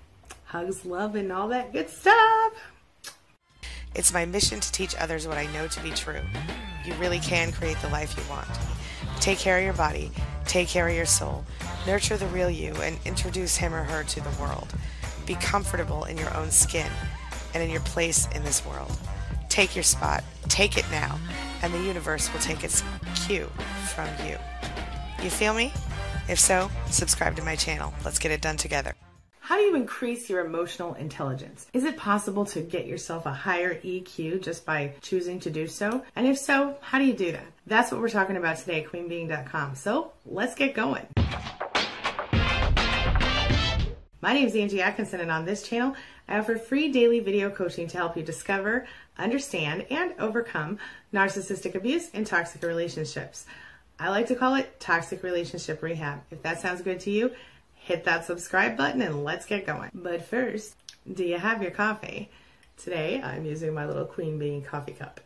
Hugs, 0.44 0.84
love, 0.84 1.14
and 1.14 1.32
all 1.32 1.48
that 1.48 1.72
good 1.72 1.88
stuff. 1.88 2.52
It's 3.94 4.12
my 4.12 4.26
mission 4.26 4.60
to 4.60 4.72
teach 4.72 4.94
others 4.96 5.26
what 5.26 5.38
I 5.38 5.46
know 5.52 5.66
to 5.66 5.82
be 5.82 5.90
true. 5.90 6.20
You 6.84 6.92
really 6.94 7.18
can 7.18 7.52
create 7.52 7.78
the 7.80 7.88
life 7.88 8.14
you 8.16 8.22
want. 8.30 8.46
Take 9.20 9.38
care 9.38 9.58
of 9.58 9.64
your 9.64 9.74
body, 9.74 10.10
take 10.46 10.68
care 10.68 10.88
of 10.88 10.94
your 10.94 11.06
soul, 11.06 11.44
nurture 11.86 12.16
the 12.16 12.26
real 12.28 12.50
you, 12.50 12.72
and 12.82 12.98
introduce 13.04 13.56
him 13.56 13.74
or 13.74 13.84
her 13.84 14.04
to 14.04 14.20
the 14.20 14.30
world. 14.40 14.72
Be 15.26 15.34
comfortable 15.34 16.04
in 16.04 16.16
your 16.16 16.34
own 16.36 16.50
skin 16.50 16.90
and 17.54 17.62
in 17.62 17.70
your 17.70 17.80
place 17.80 18.28
in 18.34 18.44
this 18.44 18.64
world. 18.64 18.96
Take 19.48 19.74
your 19.74 19.82
spot, 19.82 20.24
take 20.48 20.78
it 20.78 20.84
now, 20.90 21.18
and 21.62 21.74
the 21.74 21.82
universe 21.82 22.32
will 22.32 22.40
take 22.40 22.64
its 22.64 22.82
cue 23.26 23.50
from 23.94 24.08
you. 24.26 24.38
You 25.22 25.30
feel 25.30 25.52
me? 25.52 25.72
If 26.28 26.38
so, 26.38 26.70
subscribe 26.90 27.36
to 27.36 27.42
my 27.42 27.56
channel. 27.56 27.92
Let's 28.04 28.18
get 28.18 28.30
it 28.30 28.40
done 28.40 28.56
together. 28.56 28.94
How 29.40 29.56
do 29.56 29.62
you 29.62 29.76
increase 29.76 30.28
your 30.28 30.44
emotional 30.44 30.92
intelligence? 30.94 31.66
Is 31.72 31.84
it 31.84 31.96
possible 31.96 32.44
to 32.46 32.60
get 32.60 32.86
yourself 32.86 33.24
a 33.24 33.32
higher 33.32 33.80
EQ 33.80 34.42
just 34.42 34.66
by 34.66 34.92
choosing 35.00 35.40
to 35.40 35.50
do 35.50 35.66
so? 35.66 36.04
And 36.14 36.26
if 36.26 36.36
so, 36.36 36.76
how 36.82 36.98
do 36.98 37.06
you 37.06 37.14
do 37.14 37.32
that? 37.32 37.46
That's 37.68 37.92
what 37.92 38.00
we're 38.00 38.08
talking 38.08 38.38
about 38.38 38.56
today 38.56 38.86
queenbeeing.com. 38.90 39.74
So 39.74 40.12
let's 40.24 40.54
get 40.54 40.74
going. 40.74 41.06
My 44.22 44.32
name 44.32 44.46
is 44.46 44.56
Angie 44.56 44.80
Atkinson, 44.80 45.20
and 45.20 45.30
on 45.30 45.44
this 45.44 45.62
channel, 45.62 45.94
I 46.26 46.38
offer 46.38 46.56
free 46.56 46.90
daily 46.90 47.20
video 47.20 47.50
coaching 47.50 47.86
to 47.88 47.98
help 47.98 48.16
you 48.16 48.22
discover, 48.22 48.86
understand, 49.18 49.84
and 49.90 50.14
overcome 50.18 50.78
narcissistic 51.12 51.74
abuse 51.74 52.08
and 52.14 52.26
toxic 52.26 52.62
relationships. 52.62 53.44
I 54.00 54.08
like 54.08 54.28
to 54.28 54.34
call 54.34 54.54
it 54.54 54.80
toxic 54.80 55.22
relationship 55.22 55.82
rehab. 55.82 56.22
If 56.30 56.42
that 56.42 56.62
sounds 56.62 56.80
good 56.80 57.00
to 57.00 57.10
you, 57.10 57.32
hit 57.74 58.04
that 58.04 58.24
subscribe 58.24 58.78
button 58.78 59.02
and 59.02 59.24
let's 59.24 59.44
get 59.44 59.66
going. 59.66 59.90
But 59.92 60.24
first, 60.24 60.74
do 61.12 61.22
you 61.22 61.36
have 61.36 61.62
your 61.62 61.72
coffee? 61.72 62.30
Today, 62.78 63.20
I'm 63.22 63.44
using 63.44 63.74
my 63.74 63.86
little 63.86 64.06
Queen 64.06 64.38
Being 64.38 64.62
coffee 64.62 64.92
cup. 64.92 65.20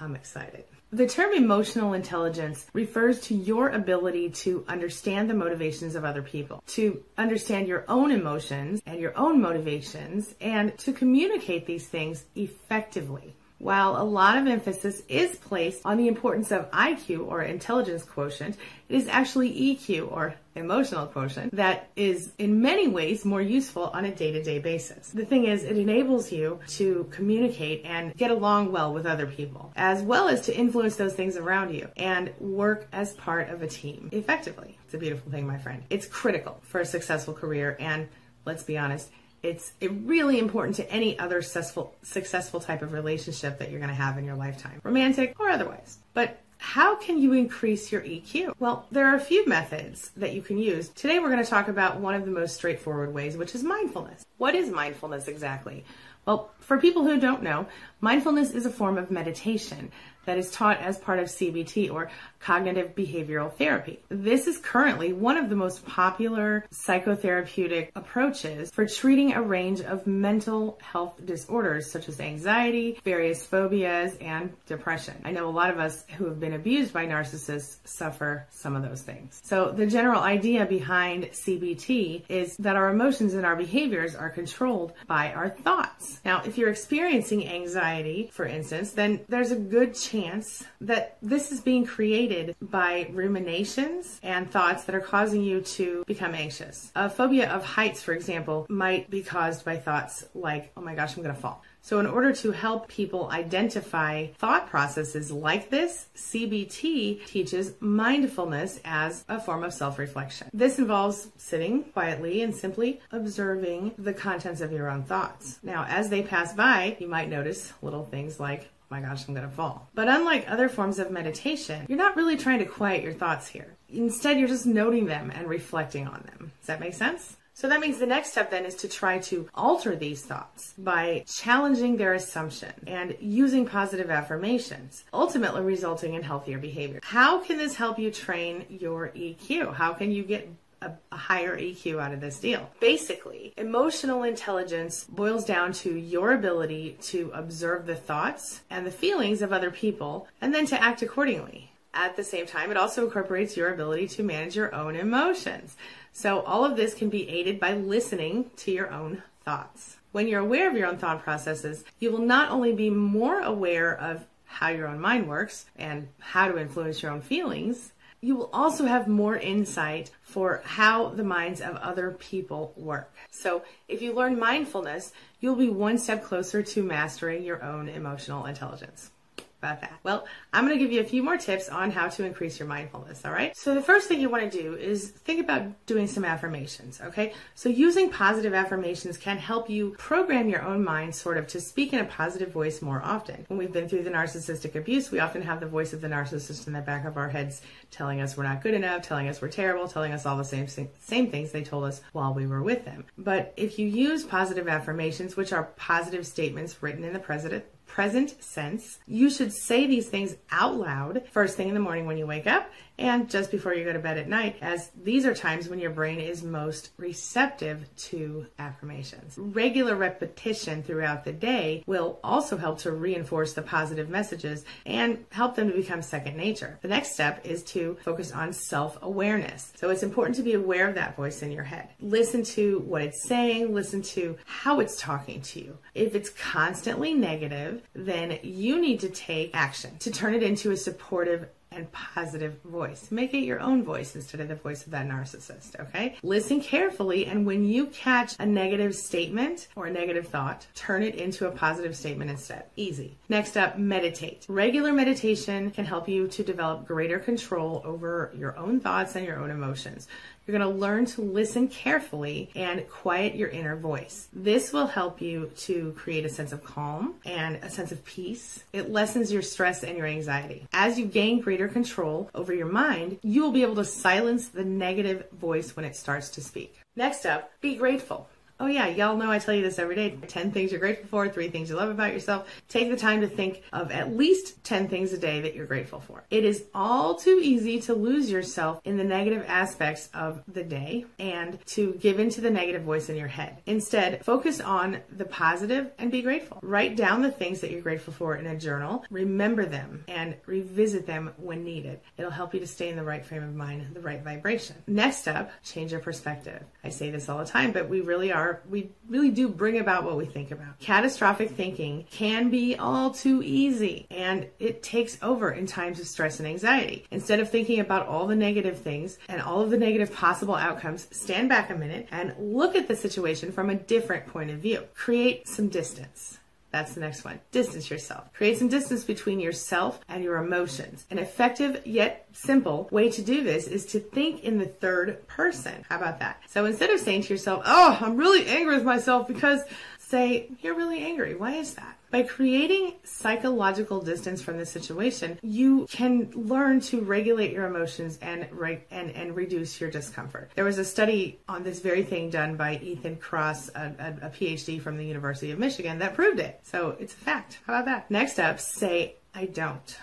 I'm 0.00 0.16
excited. 0.16 0.64
The 0.90 1.06
term 1.06 1.34
emotional 1.34 1.92
intelligence 1.92 2.64
refers 2.72 3.20
to 3.22 3.34
your 3.34 3.68
ability 3.68 4.30
to 4.30 4.64
understand 4.66 5.28
the 5.28 5.34
motivations 5.34 5.94
of 5.94 6.02
other 6.02 6.22
people, 6.22 6.62
to 6.68 7.04
understand 7.18 7.68
your 7.68 7.84
own 7.88 8.10
emotions 8.10 8.80
and 8.86 8.98
your 8.98 9.14
own 9.14 9.38
motivations, 9.38 10.34
and 10.40 10.78
to 10.78 10.94
communicate 10.94 11.66
these 11.66 11.86
things 11.86 12.24
effectively. 12.34 13.34
While 13.58 14.00
a 14.00 14.04
lot 14.04 14.38
of 14.38 14.46
emphasis 14.46 15.02
is 15.08 15.36
placed 15.36 15.82
on 15.84 15.96
the 15.96 16.06
importance 16.06 16.52
of 16.52 16.70
IQ 16.70 17.26
or 17.26 17.42
intelligence 17.42 18.04
quotient, 18.04 18.56
it 18.88 18.94
is 18.94 19.08
actually 19.08 19.50
EQ 19.50 20.12
or 20.12 20.36
emotional 20.54 21.06
quotient 21.06 21.54
that 21.56 21.90
is 21.96 22.32
in 22.38 22.60
many 22.60 22.86
ways 22.86 23.24
more 23.24 23.42
useful 23.42 23.84
on 23.92 24.04
a 24.04 24.14
day 24.14 24.30
to 24.30 24.42
day 24.42 24.60
basis. 24.60 25.08
The 25.08 25.24
thing 25.24 25.46
is, 25.46 25.64
it 25.64 25.76
enables 25.76 26.30
you 26.30 26.60
to 26.68 27.08
communicate 27.10 27.84
and 27.84 28.14
get 28.16 28.30
along 28.30 28.70
well 28.70 28.94
with 28.94 29.06
other 29.06 29.26
people, 29.26 29.72
as 29.74 30.02
well 30.02 30.28
as 30.28 30.42
to 30.42 30.56
influence 30.56 30.94
those 30.94 31.14
things 31.14 31.36
around 31.36 31.74
you 31.74 31.88
and 31.96 32.32
work 32.38 32.86
as 32.92 33.14
part 33.14 33.50
of 33.50 33.62
a 33.62 33.66
team 33.66 34.08
effectively. 34.12 34.78
It's 34.84 34.94
a 34.94 34.98
beautiful 34.98 35.32
thing, 35.32 35.46
my 35.46 35.58
friend. 35.58 35.82
It's 35.90 36.06
critical 36.06 36.60
for 36.62 36.80
a 36.80 36.86
successful 36.86 37.34
career 37.34 37.76
and 37.80 38.08
let's 38.44 38.62
be 38.62 38.78
honest, 38.78 39.10
it's 39.42 39.72
really 39.80 40.38
important 40.38 40.76
to 40.76 40.90
any 40.90 41.18
other 41.18 41.42
successful 41.42 41.94
successful 42.02 42.60
type 42.60 42.82
of 42.82 42.92
relationship 42.92 43.58
that 43.58 43.70
you're 43.70 43.80
going 43.80 43.90
to 43.90 43.94
have 43.94 44.18
in 44.18 44.24
your 44.24 44.36
lifetime, 44.36 44.80
romantic 44.82 45.34
or 45.38 45.48
otherwise. 45.48 45.98
But 46.14 46.40
how 46.58 46.96
can 46.96 47.18
you 47.18 47.32
increase 47.32 47.92
your 47.92 48.00
EQ? 48.02 48.54
Well, 48.58 48.86
there 48.90 49.06
are 49.06 49.14
a 49.14 49.20
few 49.20 49.46
methods 49.46 50.10
that 50.16 50.34
you 50.34 50.42
can 50.42 50.58
use. 50.58 50.88
Today 50.88 51.20
we're 51.20 51.30
going 51.30 51.42
to 51.42 51.48
talk 51.48 51.68
about 51.68 52.00
one 52.00 52.14
of 52.14 52.24
the 52.24 52.32
most 52.32 52.56
straightforward 52.56 53.14
ways, 53.14 53.36
which 53.36 53.54
is 53.54 53.62
mindfulness. 53.62 54.26
What 54.38 54.54
is 54.54 54.68
mindfulness 54.68 55.28
exactly? 55.28 55.84
Well, 56.26 56.50
for 56.58 56.78
people 56.78 57.04
who 57.04 57.18
don't 57.18 57.42
know, 57.42 57.66
mindfulness 58.00 58.50
is 58.50 58.66
a 58.66 58.70
form 58.70 58.98
of 58.98 59.10
meditation 59.10 59.90
that 60.28 60.36
is 60.36 60.50
taught 60.50 60.78
as 60.80 60.98
part 60.98 61.18
of 61.18 61.26
CBT 61.26 61.90
or 61.90 62.10
cognitive 62.38 62.94
behavioral 62.94 63.50
therapy. 63.50 63.98
This 64.10 64.46
is 64.46 64.58
currently 64.58 65.14
one 65.14 65.38
of 65.38 65.48
the 65.48 65.56
most 65.56 65.86
popular 65.86 66.66
psychotherapeutic 66.70 67.92
approaches 67.96 68.70
for 68.70 68.84
treating 68.84 69.32
a 69.32 69.40
range 69.40 69.80
of 69.80 70.06
mental 70.06 70.78
health 70.82 71.14
disorders 71.24 71.90
such 71.90 72.10
as 72.10 72.20
anxiety, 72.20 73.00
various 73.04 73.46
phobias, 73.46 74.16
and 74.20 74.52
depression. 74.66 75.14
I 75.24 75.30
know 75.30 75.48
a 75.48 75.50
lot 75.50 75.70
of 75.70 75.78
us 75.78 76.04
who 76.18 76.26
have 76.26 76.38
been 76.38 76.52
abused 76.52 76.92
by 76.92 77.06
narcissists 77.06 77.78
suffer 77.88 78.46
some 78.50 78.76
of 78.76 78.82
those 78.82 79.00
things. 79.00 79.40
So 79.42 79.72
the 79.72 79.86
general 79.86 80.20
idea 80.20 80.66
behind 80.66 81.24
CBT 81.24 82.24
is 82.28 82.54
that 82.58 82.76
our 82.76 82.90
emotions 82.90 83.32
and 83.32 83.46
our 83.46 83.56
behaviors 83.56 84.14
are 84.14 84.28
controlled 84.28 84.92
by 85.06 85.32
our 85.32 85.48
thoughts. 85.48 86.20
Now, 86.22 86.42
if 86.44 86.58
you're 86.58 86.68
experiencing 86.68 87.48
anxiety, 87.48 87.87
for 88.32 88.46
instance, 88.46 88.92
then 88.92 89.20
there's 89.28 89.50
a 89.50 89.56
good 89.56 89.94
chance 89.94 90.64
that 90.80 91.18
this 91.22 91.52
is 91.52 91.60
being 91.60 91.84
created 91.84 92.54
by 92.60 93.08
ruminations 93.12 94.20
and 94.22 94.50
thoughts 94.50 94.84
that 94.84 94.94
are 94.94 95.00
causing 95.00 95.42
you 95.42 95.60
to 95.62 96.04
become 96.06 96.34
anxious. 96.34 96.92
A 96.94 97.08
phobia 97.08 97.50
of 97.50 97.64
heights, 97.64 98.02
for 98.02 98.12
example, 98.12 98.66
might 98.68 99.10
be 99.10 99.22
caused 99.22 99.64
by 99.64 99.76
thoughts 99.76 100.26
like, 100.34 100.72
oh 100.76 100.80
my 100.80 100.94
gosh, 100.94 101.16
I'm 101.16 101.22
going 101.22 101.34
to 101.34 101.40
fall. 101.40 101.62
So, 101.82 102.00
in 102.00 102.06
order 102.06 102.32
to 102.32 102.52
help 102.52 102.88
people 102.88 103.30
identify 103.30 104.26
thought 104.38 104.68
processes 104.68 105.30
like 105.30 105.70
this, 105.70 106.08
CBT 106.16 107.24
teaches 107.26 107.72
mindfulness 107.80 108.80
as 108.84 109.24
a 109.28 109.40
form 109.40 109.64
of 109.64 109.72
self 109.72 109.98
reflection. 109.98 110.50
This 110.52 110.78
involves 110.78 111.28
sitting 111.36 111.84
quietly 111.84 112.42
and 112.42 112.54
simply 112.54 113.00
observing 113.10 113.92
the 113.98 114.12
contents 114.12 114.60
of 114.60 114.72
your 114.72 114.90
own 114.90 115.04
thoughts. 115.04 115.58
Now, 115.62 115.86
as 115.88 116.10
they 116.10 116.22
pass 116.22 116.52
by, 116.54 116.96
you 117.00 117.08
might 117.08 117.30
notice 117.30 117.72
little 117.80 118.04
things 118.04 118.38
like, 118.38 118.64
oh 118.64 118.86
my 118.90 119.00
gosh, 119.00 119.26
I'm 119.28 119.34
to 119.34 119.48
fall. 119.48 119.88
But 119.94 120.08
unlike 120.08 120.50
other 120.50 120.68
forms 120.68 120.98
of 120.98 121.10
meditation, 121.10 121.86
you're 121.88 121.98
not 121.98 122.16
really 122.16 122.36
trying 122.36 122.58
to 122.58 122.64
quiet 122.64 123.02
your 123.02 123.12
thoughts 123.12 123.48
here. 123.48 123.76
Instead, 123.88 124.38
you're 124.38 124.48
just 124.48 124.66
noting 124.66 125.06
them 125.06 125.30
and 125.30 125.48
reflecting 125.48 126.06
on 126.06 126.22
them. 126.26 126.52
Does 126.60 126.66
that 126.66 126.80
make 126.80 126.94
sense? 126.94 127.36
So 127.58 127.68
that 127.68 127.80
means 127.80 127.98
the 127.98 128.06
next 128.06 128.30
step 128.30 128.52
then 128.52 128.64
is 128.64 128.76
to 128.76 128.88
try 128.88 129.18
to 129.18 129.48
alter 129.52 129.96
these 129.96 130.24
thoughts 130.24 130.74
by 130.78 131.24
challenging 131.26 131.96
their 131.96 132.14
assumption 132.14 132.72
and 132.86 133.16
using 133.18 133.66
positive 133.66 134.12
affirmations, 134.12 135.02
ultimately 135.12 135.62
resulting 135.62 136.14
in 136.14 136.22
healthier 136.22 136.58
behavior. 136.58 137.00
How 137.02 137.38
can 137.38 137.58
this 137.58 137.74
help 137.74 137.98
you 137.98 138.12
train 138.12 138.64
your 138.68 139.08
EQ? 139.08 139.74
How 139.74 139.92
can 139.92 140.12
you 140.12 140.22
get 140.22 140.48
a, 140.82 140.92
a, 141.10 141.16
higher 141.16 141.58
EQ 141.58 142.00
out 142.00 142.12
of 142.12 142.20
this 142.20 142.38
deal. 142.38 142.70
Basically, 142.78 143.52
emotional 143.56 144.22
intelligence 144.22 145.04
boils 145.08 145.44
down 145.44 145.72
to 145.72 145.96
your 145.96 146.34
ability 146.34 146.96
to 147.00 147.32
observe 147.34 147.86
the 147.86 147.96
thoughts 147.96 148.60
and 148.70 148.86
the 148.86 148.92
feelings 148.92 149.42
of 149.42 149.52
other 149.52 149.72
people 149.72 150.28
and 150.40 150.54
then 150.54 150.66
to 150.66 150.80
act 150.80 151.02
accordingly. 151.02 151.67
At 151.94 152.16
the 152.16 152.24
same 152.24 152.46
time, 152.46 152.70
it 152.70 152.76
also 152.76 153.04
incorporates 153.04 153.56
your 153.56 153.72
ability 153.72 154.08
to 154.08 154.22
manage 154.22 154.56
your 154.56 154.74
own 154.74 154.94
emotions. 154.96 155.76
So 156.12 156.40
all 156.40 156.64
of 156.64 156.76
this 156.76 156.94
can 156.94 157.08
be 157.08 157.28
aided 157.28 157.58
by 157.58 157.74
listening 157.74 158.50
to 158.56 158.70
your 158.70 158.90
own 158.90 159.22
thoughts. 159.44 159.96
When 160.12 160.28
you're 160.28 160.40
aware 160.40 160.68
of 160.68 160.76
your 160.76 160.88
own 160.88 160.98
thought 160.98 161.22
processes, 161.22 161.84
you 161.98 162.10
will 162.10 162.18
not 162.18 162.50
only 162.50 162.72
be 162.72 162.90
more 162.90 163.40
aware 163.40 163.96
of 163.98 164.26
how 164.44 164.68
your 164.68 164.88
own 164.88 165.00
mind 165.00 165.28
works 165.28 165.66
and 165.76 166.08
how 166.18 166.48
to 166.48 166.58
influence 166.58 167.02
your 167.02 167.12
own 167.12 167.20
feelings, 167.20 167.92
you 168.20 168.34
will 168.34 168.50
also 168.52 168.86
have 168.86 169.06
more 169.06 169.36
insight 169.36 170.10
for 170.22 170.62
how 170.64 171.10
the 171.10 171.22
minds 171.22 171.60
of 171.60 171.76
other 171.76 172.10
people 172.12 172.72
work. 172.76 173.14
So, 173.30 173.62
if 173.86 174.02
you 174.02 174.12
learn 174.12 174.38
mindfulness, 174.38 175.12
you'll 175.40 175.54
be 175.54 175.68
one 175.68 175.98
step 175.98 176.24
closer 176.24 176.62
to 176.62 176.82
mastering 176.82 177.44
your 177.44 177.62
own 177.62 177.88
emotional 177.88 178.46
intelligence 178.46 179.12
about 179.58 179.80
that? 179.80 179.98
Well, 180.02 180.26
I'm 180.52 180.66
going 180.66 180.78
to 180.78 180.82
give 180.82 180.92
you 180.92 181.00
a 181.00 181.04
few 181.04 181.22
more 181.22 181.36
tips 181.36 181.68
on 181.68 181.90
how 181.90 182.08
to 182.08 182.24
increase 182.24 182.58
your 182.58 182.68
mindfulness, 182.68 183.24
all 183.24 183.32
right? 183.32 183.56
So, 183.56 183.74
the 183.74 183.82
first 183.82 184.08
thing 184.08 184.20
you 184.20 184.30
want 184.30 184.50
to 184.50 184.62
do 184.62 184.74
is 184.74 185.10
think 185.10 185.40
about 185.40 185.86
doing 185.86 186.06
some 186.06 186.24
affirmations, 186.24 187.00
okay? 187.00 187.32
So, 187.54 187.68
using 187.68 188.10
positive 188.10 188.54
affirmations 188.54 189.18
can 189.18 189.36
help 189.38 189.68
you 189.68 189.94
program 189.98 190.48
your 190.48 190.62
own 190.62 190.84
mind 190.84 191.14
sort 191.14 191.36
of 191.36 191.46
to 191.48 191.60
speak 191.60 191.92
in 191.92 192.00
a 192.00 192.04
positive 192.04 192.52
voice 192.52 192.80
more 192.80 193.02
often. 193.04 193.44
When 193.48 193.58
we've 193.58 193.72
been 193.72 193.88
through 193.88 194.04
the 194.04 194.10
narcissistic 194.10 194.74
abuse, 194.74 195.10
we 195.10 195.20
often 195.20 195.42
have 195.42 195.60
the 195.60 195.66
voice 195.66 195.92
of 195.92 196.00
the 196.00 196.08
narcissist 196.08 196.66
in 196.66 196.72
the 196.72 196.80
back 196.80 197.04
of 197.04 197.16
our 197.16 197.28
heads 197.28 197.62
telling 197.90 198.20
us 198.20 198.36
we're 198.36 198.44
not 198.44 198.62
good 198.62 198.74
enough, 198.74 199.02
telling 199.02 199.28
us 199.28 199.42
we're 199.42 199.48
terrible, 199.48 199.88
telling 199.88 200.12
us 200.12 200.26
all 200.26 200.36
the 200.36 200.44
same 200.44 200.68
same 200.68 201.30
things 201.30 201.50
they 201.50 201.62
told 201.62 201.84
us 201.84 202.00
while 202.12 202.34
we 202.34 202.46
were 202.46 202.62
with 202.62 202.84
them. 202.84 203.04
But 203.16 203.52
if 203.56 203.78
you 203.78 203.86
use 203.86 204.24
positive 204.24 204.68
affirmations, 204.68 205.36
which 205.36 205.52
are 205.52 205.64
positive 205.76 206.26
statements 206.26 206.82
written 206.82 207.04
in 207.04 207.12
the 207.12 207.18
present 207.18 207.48
present 207.88 208.40
sense. 208.42 208.98
You 209.06 209.28
should 209.30 209.52
say 209.52 209.86
these 209.86 210.08
things 210.08 210.36
out 210.52 210.76
loud 210.76 211.24
first 211.32 211.56
thing 211.56 211.68
in 211.68 211.74
the 211.74 211.80
morning 211.80 212.06
when 212.06 212.18
you 212.18 212.26
wake 212.26 212.46
up 212.46 212.70
and 212.98 213.30
just 213.30 213.50
before 213.50 213.74
you 213.74 213.84
go 213.84 213.92
to 213.92 213.98
bed 213.98 214.18
at 214.18 214.28
night, 214.28 214.56
as 214.60 214.90
these 215.02 215.24
are 215.24 215.34
times 215.34 215.68
when 215.68 215.78
your 215.78 215.90
brain 215.90 216.18
is 216.18 216.42
most 216.42 216.90
receptive 216.96 217.88
to 217.96 218.46
affirmations. 218.58 219.34
Regular 219.38 219.94
repetition 219.94 220.82
throughout 220.82 221.24
the 221.24 221.32
day 221.32 221.84
will 221.86 222.18
also 222.24 222.56
help 222.56 222.78
to 222.80 222.92
reinforce 222.92 223.52
the 223.52 223.62
positive 223.62 224.08
messages 224.08 224.64
and 224.84 225.24
help 225.30 225.54
them 225.54 225.70
to 225.70 225.76
become 225.76 226.02
second 226.02 226.36
nature. 226.36 226.78
The 226.82 226.88
next 226.88 227.12
step 227.12 227.44
is 227.44 227.62
to 227.64 227.96
focus 228.02 228.32
on 228.32 228.52
self 228.52 228.98
awareness. 229.02 229.72
So 229.76 229.90
it's 229.90 230.02
important 230.02 230.36
to 230.36 230.42
be 230.42 230.54
aware 230.54 230.88
of 230.88 230.94
that 230.96 231.16
voice 231.16 231.42
in 231.42 231.52
your 231.52 231.64
head. 231.64 231.90
Listen 232.00 232.42
to 232.44 232.80
what 232.80 233.02
it's 233.02 233.22
saying, 233.22 233.74
listen 233.74 234.02
to 234.02 234.36
how 234.44 234.80
it's 234.80 235.00
talking 235.00 235.40
to 235.42 235.60
you. 235.60 235.78
If 235.94 236.14
it's 236.14 236.30
constantly 236.30 237.14
negative, 237.14 237.82
then 237.94 238.38
you 238.42 238.80
need 238.80 239.00
to 239.00 239.08
take 239.08 239.50
action 239.54 239.96
to 239.98 240.10
turn 240.10 240.34
it 240.34 240.42
into 240.42 240.70
a 240.70 240.76
supportive 240.76 241.48
and 241.78 241.90
positive 241.92 242.60
voice. 242.64 243.10
Make 243.10 243.32
it 243.32 243.44
your 243.44 243.60
own 243.60 243.84
voice 243.84 244.16
instead 244.16 244.40
of 244.40 244.48
the 244.48 244.56
voice 244.56 244.84
of 244.84 244.90
that 244.90 245.08
narcissist, 245.08 245.78
okay? 245.80 246.16
Listen 246.22 246.60
carefully, 246.60 247.26
and 247.26 247.46
when 247.46 247.64
you 247.64 247.86
catch 247.86 248.34
a 248.38 248.44
negative 248.44 248.94
statement 248.94 249.68
or 249.76 249.86
a 249.86 249.90
negative 249.90 250.28
thought, 250.28 250.66
turn 250.74 251.02
it 251.02 251.14
into 251.14 251.46
a 251.46 251.50
positive 251.50 251.96
statement 251.96 252.30
instead. 252.30 252.64
Easy. 252.76 253.16
Next 253.28 253.56
up, 253.56 253.78
meditate. 253.78 254.44
Regular 254.48 254.92
meditation 254.92 255.70
can 255.70 255.84
help 255.84 256.08
you 256.08 256.26
to 256.28 256.42
develop 256.42 256.86
greater 256.86 257.18
control 257.18 257.80
over 257.84 258.32
your 258.36 258.58
own 258.58 258.80
thoughts 258.80 259.14
and 259.14 259.24
your 259.24 259.38
own 259.38 259.50
emotions. 259.50 260.08
You're 260.48 260.58
going 260.58 260.72
to 260.72 260.80
learn 260.80 261.04
to 261.04 261.20
listen 261.20 261.68
carefully 261.68 262.48
and 262.56 262.88
quiet 262.88 263.34
your 263.34 263.50
inner 263.50 263.76
voice. 263.76 264.28
This 264.32 264.72
will 264.72 264.86
help 264.86 265.20
you 265.20 265.52
to 265.58 265.92
create 265.92 266.24
a 266.24 266.30
sense 266.30 266.52
of 266.52 266.64
calm 266.64 267.16
and 267.26 267.56
a 267.56 267.68
sense 267.68 267.92
of 267.92 268.02
peace. 268.06 268.64
It 268.72 268.90
lessens 268.90 269.30
your 269.30 269.42
stress 269.42 269.84
and 269.84 269.98
your 269.98 270.06
anxiety. 270.06 270.66
As 270.72 270.98
you 270.98 271.04
gain 271.04 271.42
greater 271.42 271.68
control 271.68 272.30
over 272.34 272.54
your 272.54 272.72
mind, 272.72 273.18
you 273.22 273.42
will 273.42 273.52
be 273.52 273.60
able 273.60 273.74
to 273.74 273.84
silence 273.84 274.48
the 274.48 274.64
negative 274.64 275.30
voice 275.32 275.76
when 275.76 275.84
it 275.84 275.94
starts 275.94 276.30
to 276.30 276.40
speak. 276.40 276.74
Next 276.96 277.26
up, 277.26 277.50
be 277.60 277.76
grateful. 277.76 278.30
Oh, 278.60 278.66
yeah, 278.66 278.88
y'all 278.88 279.16
know 279.16 279.30
I 279.30 279.38
tell 279.38 279.54
you 279.54 279.62
this 279.62 279.78
every 279.78 279.94
day 279.94 280.10
10 280.10 280.50
things 280.50 280.72
you're 280.72 280.80
grateful 280.80 281.06
for, 281.06 281.28
three 281.28 281.48
things 281.48 281.70
you 281.70 281.76
love 281.76 281.90
about 281.90 282.12
yourself. 282.12 282.48
Take 282.68 282.90
the 282.90 282.96
time 282.96 283.20
to 283.20 283.28
think 283.28 283.62
of 283.72 283.92
at 283.92 284.16
least 284.16 284.64
10 284.64 284.88
things 284.88 285.12
a 285.12 285.18
day 285.18 285.40
that 285.42 285.54
you're 285.54 285.64
grateful 285.64 286.00
for. 286.00 286.24
It 286.28 286.44
is 286.44 286.64
all 286.74 287.14
too 287.14 287.38
easy 287.40 287.80
to 287.82 287.94
lose 287.94 288.28
yourself 288.28 288.80
in 288.84 288.96
the 288.96 289.04
negative 289.04 289.44
aspects 289.46 290.08
of 290.12 290.42
the 290.48 290.64
day 290.64 291.06
and 291.20 291.64
to 291.66 291.92
give 292.00 292.18
into 292.18 292.40
the 292.40 292.50
negative 292.50 292.82
voice 292.82 293.08
in 293.08 293.14
your 293.14 293.28
head. 293.28 293.58
Instead, 293.66 294.24
focus 294.24 294.60
on 294.60 294.98
the 295.16 295.24
positive 295.24 295.92
and 295.98 296.10
be 296.10 296.22
grateful. 296.22 296.58
Write 296.60 296.96
down 296.96 297.22
the 297.22 297.30
things 297.30 297.60
that 297.60 297.70
you're 297.70 297.80
grateful 297.80 298.12
for 298.12 298.34
in 298.34 298.46
a 298.46 298.58
journal, 298.58 299.04
remember 299.08 299.66
them, 299.66 300.02
and 300.08 300.34
revisit 300.46 301.06
them 301.06 301.32
when 301.36 301.62
needed. 301.62 302.00
It'll 302.16 302.32
help 302.32 302.54
you 302.54 302.60
to 302.60 302.66
stay 302.66 302.88
in 302.88 302.96
the 302.96 303.04
right 303.04 303.24
frame 303.24 303.44
of 303.44 303.54
mind, 303.54 303.94
the 303.94 304.00
right 304.00 304.22
vibration. 304.22 304.74
Next 304.88 305.28
up, 305.28 305.52
change 305.62 305.92
your 305.92 306.00
perspective. 306.00 306.64
I 306.82 306.88
say 306.88 307.10
this 307.10 307.28
all 307.28 307.38
the 307.38 307.44
time, 307.44 307.70
but 307.70 307.88
we 307.88 308.00
really 308.00 308.32
are 308.32 308.47
are, 308.48 308.62
we 308.68 308.90
really 309.08 309.30
do 309.30 309.48
bring 309.48 309.78
about 309.78 310.04
what 310.04 310.16
we 310.16 310.26
think 310.26 310.50
about. 310.50 310.78
Catastrophic 310.80 311.50
thinking 311.50 312.06
can 312.10 312.50
be 312.50 312.76
all 312.76 313.10
too 313.10 313.42
easy 313.42 314.06
and 314.10 314.46
it 314.58 314.82
takes 314.82 315.18
over 315.22 315.50
in 315.50 315.66
times 315.66 316.00
of 316.00 316.06
stress 316.06 316.38
and 316.38 316.48
anxiety. 316.48 317.04
Instead 317.10 317.40
of 317.40 317.50
thinking 317.50 317.80
about 317.80 318.06
all 318.06 318.26
the 318.26 318.36
negative 318.36 318.78
things 318.78 319.18
and 319.28 319.40
all 319.40 319.60
of 319.60 319.70
the 319.70 319.78
negative 319.78 320.12
possible 320.12 320.54
outcomes, 320.54 321.08
stand 321.10 321.48
back 321.48 321.70
a 321.70 321.74
minute 321.74 322.08
and 322.10 322.34
look 322.38 322.74
at 322.74 322.88
the 322.88 322.96
situation 322.96 323.52
from 323.52 323.70
a 323.70 323.74
different 323.74 324.26
point 324.26 324.50
of 324.50 324.58
view. 324.58 324.84
Create 324.94 325.46
some 325.46 325.68
distance. 325.68 326.37
That's 326.70 326.94
the 326.94 327.00
next 327.00 327.24
one. 327.24 327.40
Distance 327.50 327.90
yourself. 327.90 328.32
Create 328.34 328.58
some 328.58 328.68
distance 328.68 329.04
between 329.04 329.40
yourself 329.40 330.00
and 330.08 330.22
your 330.22 330.36
emotions. 330.36 331.06
An 331.10 331.18
effective 331.18 331.86
yet 331.86 332.26
simple 332.32 332.88
way 332.90 333.10
to 333.10 333.22
do 333.22 333.42
this 333.42 333.66
is 333.66 333.86
to 333.86 334.00
think 334.00 334.44
in 334.44 334.58
the 334.58 334.66
third 334.66 335.26
person. 335.26 335.84
How 335.88 335.96
about 335.96 336.18
that? 336.20 336.40
So 336.48 336.66
instead 336.66 336.90
of 336.90 337.00
saying 337.00 337.22
to 337.22 337.34
yourself, 337.34 337.62
Oh, 337.66 337.98
I'm 338.00 338.16
really 338.16 338.46
angry 338.46 338.76
with 338.76 338.84
myself 338.84 339.28
because 339.28 339.60
say, 339.98 340.50
You're 340.60 340.76
really 340.76 341.02
angry. 341.02 341.34
Why 341.34 341.52
is 341.52 341.74
that? 341.74 341.97
By 342.10 342.22
creating 342.22 342.94
psychological 343.04 344.00
distance 344.00 344.40
from 344.40 344.56
the 344.56 344.64
situation, 344.64 345.38
you 345.42 345.86
can 345.90 346.30
learn 346.34 346.80
to 346.82 347.02
regulate 347.02 347.52
your 347.52 347.66
emotions 347.66 348.18
and, 348.22 348.48
re- 348.50 348.84
and, 348.90 349.10
and 349.10 349.36
reduce 349.36 349.78
your 349.78 349.90
discomfort. 349.90 350.50
There 350.54 350.64
was 350.64 350.78
a 350.78 350.84
study 350.84 351.38
on 351.48 351.64
this 351.64 351.80
very 351.80 352.02
thing 352.02 352.30
done 352.30 352.56
by 352.56 352.76
Ethan 352.82 353.16
Kross, 353.16 353.68
a, 353.74 354.16
a, 354.22 354.26
a 354.28 354.30
PhD 354.30 354.80
from 354.80 354.96
the 354.96 355.04
University 355.04 355.50
of 355.50 355.58
Michigan, 355.58 355.98
that 355.98 356.14
proved 356.14 356.40
it. 356.40 356.60
So 356.62 356.96
it's 356.98 357.12
a 357.12 357.18
fact. 357.18 357.58
How 357.66 357.74
about 357.74 357.84
that? 357.84 358.10
Next 358.10 358.38
up, 358.38 358.58
say, 358.58 359.16
I 359.34 359.44
don't. 359.44 359.98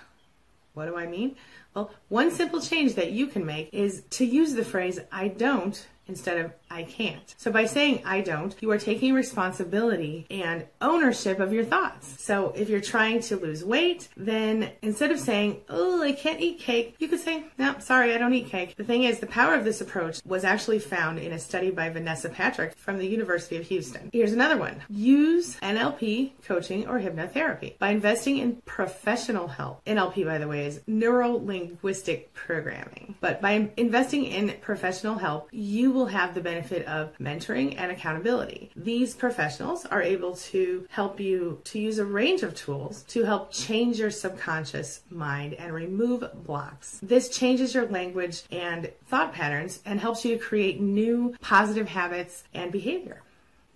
What 0.75 0.85
do 0.85 0.97
I 0.97 1.07
mean? 1.07 1.35
Well, 1.73 1.89
one 2.09 2.29
simple 2.29 2.61
change 2.61 2.95
that 2.95 3.11
you 3.11 3.27
can 3.27 3.45
make 3.45 3.73
is 3.73 4.03
to 4.11 4.25
use 4.25 4.53
the 4.53 4.63
phrase 4.63 4.99
I 5.11 5.29
don't 5.29 5.87
instead 6.07 6.37
of 6.37 6.51
I 6.69 6.83
can't. 6.83 7.35
So 7.37 7.51
by 7.51 7.65
saying 7.65 8.01
I 8.05 8.21
don't, 8.21 8.55
you 8.59 8.69
are 8.71 8.77
taking 8.77 9.13
responsibility 9.13 10.25
and 10.29 10.65
ownership 10.81 11.39
of 11.39 11.53
your 11.53 11.63
thoughts. 11.63 12.21
So 12.23 12.51
if 12.55 12.69
you're 12.69 12.81
trying 12.81 13.21
to 13.21 13.37
lose 13.37 13.63
weight, 13.63 14.09
then 14.17 14.71
instead 14.81 15.11
of 15.11 15.19
saying, 15.19 15.61
oh, 15.69 16.03
I 16.03 16.11
can't 16.11 16.41
eat 16.41 16.59
cake, 16.59 16.95
you 16.99 17.07
could 17.07 17.19
say, 17.19 17.45
no, 17.57 17.75
sorry, 17.79 18.13
I 18.13 18.17
don't 18.17 18.33
eat 18.33 18.49
cake. 18.49 18.75
The 18.75 18.83
thing 18.83 19.03
is, 19.03 19.19
the 19.19 19.27
power 19.27 19.53
of 19.53 19.63
this 19.63 19.81
approach 19.81 20.19
was 20.25 20.43
actually 20.43 20.79
found 20.79 21.19
in 21.19 21.31
a 21.31 21.39
study 21.39 21.71
by 21.71 21.89
Vanessa 21.89 22.29
Patrick 22.29 22.75
from 22.75 22.97
the 22.97 23.07
University 23.07 23.57
of 23.57 23.65
Houston. 23.67 24.09
Here's 24.11 24.33
another 24.33 24.57
one. 24.57 24.81
Use 24.89 25.55
NLP 25.57 26.31
coaching 26.43 26.87
or 26.87 26.99
hypnotherapy 26.99 27.77
by 27.79 27.91
investing 27.91 28.37
in 28.37 28.61
professional 28.65 29.47
help. 29.47 29.83
NLP, 29.85 30.25
by 30.25 30.39
the 30.39 30.47
way, 30.47 30.65
is 30.65 30.81
neuro 30.87 31.31
linguistic 31.31 32.33
programming. 32.33 33.15
But 33.21 33.41
by 33.41 33.69
investing 33.77 34.25
in 34.25 34.55
professional 34.61 35.15
help, 35.15 35.49
you 35.51 35.91
will 35.95 36.05
have 36.07 36.33
the 36.33 36.41
benefit 36.41 36.85
of 36.85 37.17
mentoring 37.17 37.75
and 37.77 37.91
accountability. 37.91 38.69
These 38.75 39.15
professionals 39.15 39.85
are 39.85 40.01
able 40.01 40.35
to 40.35 40.85
help 40.89 41.19
you 41.19 41.61
to 41.65 41.79
use 41.79 41.97
a 41.97 42.05
range 42.05 42.43
of 42.43 42.53
tools 42.53 43.03
to 43.07 43.23
help 43.23 43.51
change 43.51 43.99
your 43.99 44.11
subconscious 44.11 45.01
mind 45.09 45.53
and 45.55 45.73
remove 45.73 46.29
blocks. 46.45 46.99
This 47.01 47.29
changes 47.29 47.73
your 47.73 47.87
language 47.87 48.43
and 48.51 48.91
thought 49.07 49.33
patterns 49.33 49.79
and 49.85 49.99
helps 49.99 50.25
you 50.25 50.37
to 50.37 50.43
create 50.43 50.79
new 50.79 51.35
positive 51.41 51.87
habits 51.87 52.43
and 52.53 52.71
behavior. 52.71 53.21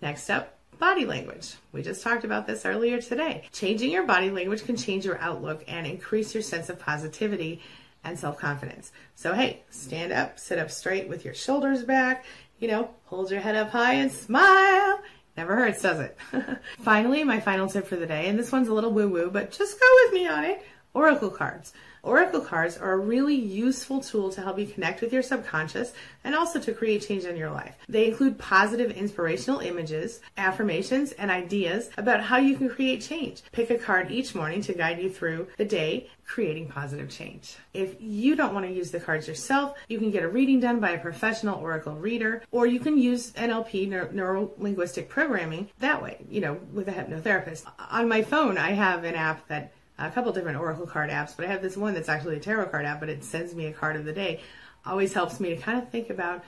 Next 0.02 0.30
up, 0.30 0.56
body 0.78 1.04
language. 1.04 1.54
We 1.72 1.82
just 1.82 2.02
talked 2.02 2.24
about 2.24 2.46
this 2.46 2.64
earlier 2.64 3.00
today. 3.00 3.44
Changing 3.52 3.90
your 3.90 4.04
body 4.04 4.30
language 4.30 4.64
can 4.64 4.76
change 4.76 5.04
your 5.04 5.18
outlook 5.18 5.62
and 5.68 5.86
increase 5.86 6.34
your 6.34 6.42
sense 6.42 6.70
of 6.70 6.78
positivity 6.78 7.60
and 8.04 8.18
self 8.18 8.38
confidence. 8.38 8.92
So, 9.14 9.34
hey, 9.34 9.62
stand 9.70 10.12
up, 10.12 10.38
sit 10.38 10.58
up 10.58 10.70
straight 10.70 11.08
with 11.08 11.24
your 11.24 11.34
shoulders 11.34 11.84
back, 11.84 12.24
you 12.58 12.68
know, 12.68 12.90
hold 13.06 13.30
your 13.30 13.40
head 13.40 13.56
up 13.56 13.70
high 13.70 13.94
and 13.94 14.10
smile. 14.12 15.00
Never 15.36 15.54
hurts, 15.56 15.82
does 15.82 16.00
it? 16.00 16.16
Finally, 16.80 17.24
my 17.24 17.40
final 17.40 17.68
tip 17.68 17.86
for 17.86 17.96
the 17.96 18.06
day, 18.06 18.28
and 18.28 18.38
this 18.38 18.52
one's 18.52 18.68
a 18.68 18.74
little 18.74 18.92
woo 18.92 19.08
woo, 19.08 19.30
but 19.30 19.52
just 19.52 19.80
go 19.80 19.86
with 20.04 20.14
me 20.14 20.26
on 20.26 20.44
it. 20.44 20.64
Oracle 20.92 21.30
cards. 21.30 21.72
Oracle 22.02 22.40
cards 22.40 22.78
are 22.78 22.92
a 22.92 22.98
really 22.98 23.34
useful 23.34 24.00
tool 24.00 24.30
to 24.30 24.40
help 24.40 24.58
you 24.58 24.66
connect 24.66 25.00
with 25.00 25.12
your 25.12 25.22
subconscious 25.22 25.92
and 26.24 26.34
also 26.34 26.58
to 26.60 26.72
create 26.72 27.06
change 27.06 27.24
in 27.24 27.36
your 27.36 27.50
life. 27.50 27.76
They 27.88 28.08
include 28.08 28.38
positive 28.38 28.90
inspirational 28.92 29.60
images, 29.60 30.20
affirmations, 30.36 31.12
and 31.12 31.30
ideas 31.30 31.90
about 31.96 32.22
how 32.22 32.38
you 32.38 32.56
can 32.56 32.68
create 32.68 33.02
change. 33.02 33.42
Pick 33.52 33.70
a 33.70 33.78
card 33.78 34.10
each 34.10 34.34
morning 34.34 34.62
to 34.62 34.72
guide 34.72 35.00
you 35.00 35.10
through 35.10 35.48
the 35.58 35.64
day, 35.64 36.08
creating 36.26 36.68
positive 36.68 37.10
change. 37.10 37.56
If 37.74 37.96
you 38.00 38.36
don't 38.36 38.54
want 38.54 38.64
to 38.66 38.72
use 38.72 38.90
the 38.90 39.00
cards 39.00 39.26
yourself, 39.26 39.76
you 39.88 39.98
can 39.98 40.10
get 40.10 40.22
a 40.22 40.28
reading 40.28 40.60
done 40.60 40.80
by 40.80 40.90
a 40.90 40.98
professional 40.98 41.58
Oracle 41.58 41.96
reader, 41.96 42.42
or 42.50 42.66
you 42.66 42.80
can 42.80 42.96
use 42.96 43.32
NLP, 43.32 43.88
neuro 44.12 44.52
linguistic 44.58 45.08
programming, 45.08 45.68
that 45.80 46.02
way, 46.02 46.18
you 46.30 46.40
know, 46.40 46.60
with 46.72 46.88
a 46.88 46.92
hypnotherapist. 46.92 47.64
On 47.90 48.08
my 48.08 48.22
phone, 48.22 48.58
I 48.58 48.70
have 48.70 49.04
an 49.04 49.16
app 49.16 49.46
that 49.48 49.72
a 50.06 50.10
couple 50.10 50.32
different 50.32 50.58
Oracle 50.58 50.86
card 50.86 51.10
apps, 51.10 51.36
but 51.36 51.44
I 51.44 51.48
have 51.48 51.62
this 51.62 51.76
one 51.76 51.94
that's 51.94 52.08
actually 52.08 52.36
a 52.36 52.40
tarot 52.40 52.66
card 52.66 52.84
app, 52.84 53.00
but 53.00 53.08
it 53.08 53.24
sends 53.24 53.54
me 53.54 53.66
a 53.66 53.72
card 53.72 53.96
of 53.96 54.04
the 54.04 54.12
day. 54.12 54.40
Always 54.86 55.12
helps 55.12 55.40
me 55.40 55.50
to 55.50 55.56
kind 55.56 55.78
of 55.78 55.90
think 55.90 56.10
about 56.10 56.42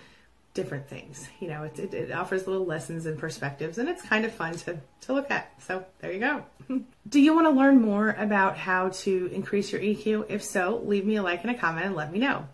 different 0.55 0.89
things. 0.89 1.29
You 1.41 1.49
know, 1.49 1.65
it, 1.65 1.79
it, 1.79 1.95
it, 1.95 2.13
offers 2.13 2.47
little 2.47 2.65
lessons 2.65 3.07
and 3.07 3.19
perspectives, 3.19 3.79
and 3.79 3.89
it's 3.89 4.03
kind 4.03 4.25
of 4.25 4.33
fun 4.33 4.55
to, 4.55 4.79
to 5.03 5.13
look 5.13 5.31
at. 5.31 5.53
So 5.63 5.85
there 6.01 6.13
you 6.13 6.21
go. 6.21 6.45
Do 7.09 7.21
you 7.21 7.35
want 7.35 7.47
to 7.47 7.51
learn 7.51 7.81
more 7.81 8.11
about 8.11 8.57
how 8.57 8.91
to 8.91 9.27
increase 9.33 9.73
your 9.73 9.81
EQ? 9.81 10.27
If 10.29 10.43
so, 10.43 10.81
leave 10.85 11.05
me 11.05 11.17
a 11.17 11.23
like 11.23 11.43
and 11.43 11.51
a 11.51 11.59
comment 11.59 11.87
and 11.87 11.97
let 11.97 12.13
me 12.13 12.19
know. 12.19 12.47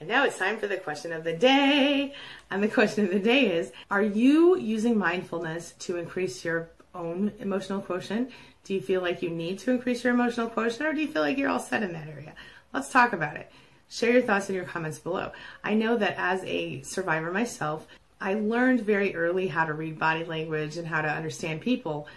And 0.00 0.08
now 0.08 0.24
it's 0.24 0.38
time 0.38 0.58
for 0.58 0.66
the 0.66 0.78
question 0.78 1.12
of 1.12 1.22
the 1.22 1.32
day. 1.32 2.14
And 2.50 2.62
the 2.62 2.68
question 2.68 3.04
of 3.04 3.10
the 3.10 3.20
day 3.20 3.54
is 3.56 3.70
Are 3.90 4.02
you 4.02 4.56
using 4.56 4.98
mindfulness 4.98 5.72
to 5.80 5.96
increase 5.96 6.44
your 6.44 6.70
own 6.94 7.32
emotional 7.40 7.80
quotient? 7.80 8.30
Do 8.64 8.74
you 8.74 8.80
feel 8.80 9.00
like 9.00 9.22
you 9.22 9.30
need 9.30 9.58
to 9.60 9.70
increase 9.70 10.04
your 10.04 10.14
emotional 10.14 10.48
quotient 10.48 10.88
or 10.88 10.92
do 10.92 11.00
you 11.00 11.08
feel 11.08 11.22
like 11.22 11.38
you're 11.38 11.50
all 11.50 11.58
set 11.58 11.82
in 11.82 11.92
that 11.92 12.08
area? 12.08 12.34
Let's 12.72 12.90
talk 12.90 13.12
about 13.12 13.36
it. 13.36 13.50
Share 13.88 14.12
your 14.12 14.22
thoughts 14.22 14.48
in 14.48 14.54
your 14.54 14.64
comments 14.64 14.98
below. 14.98 15.32
I 15.62 15.74
know 15.74 15.96
that 15.98 16.14
as 16.16 16.42
a 16.44 16.82
survivor 16.82 17.30
myself, 17.32 17.86
I 18.20 18.34
learned 18.34 18.80
very 18.80 19.14
early 19.14 19.48
how 19.48 19.64
to 19.64 19.74
read 19.74 19.98
body 19.98 20.24
language 20.24 20.76
and 20.76 20.86
how 20.86 21.02
to 21.02 21.08
understand 21.08 21.60
people, 21.60 22.08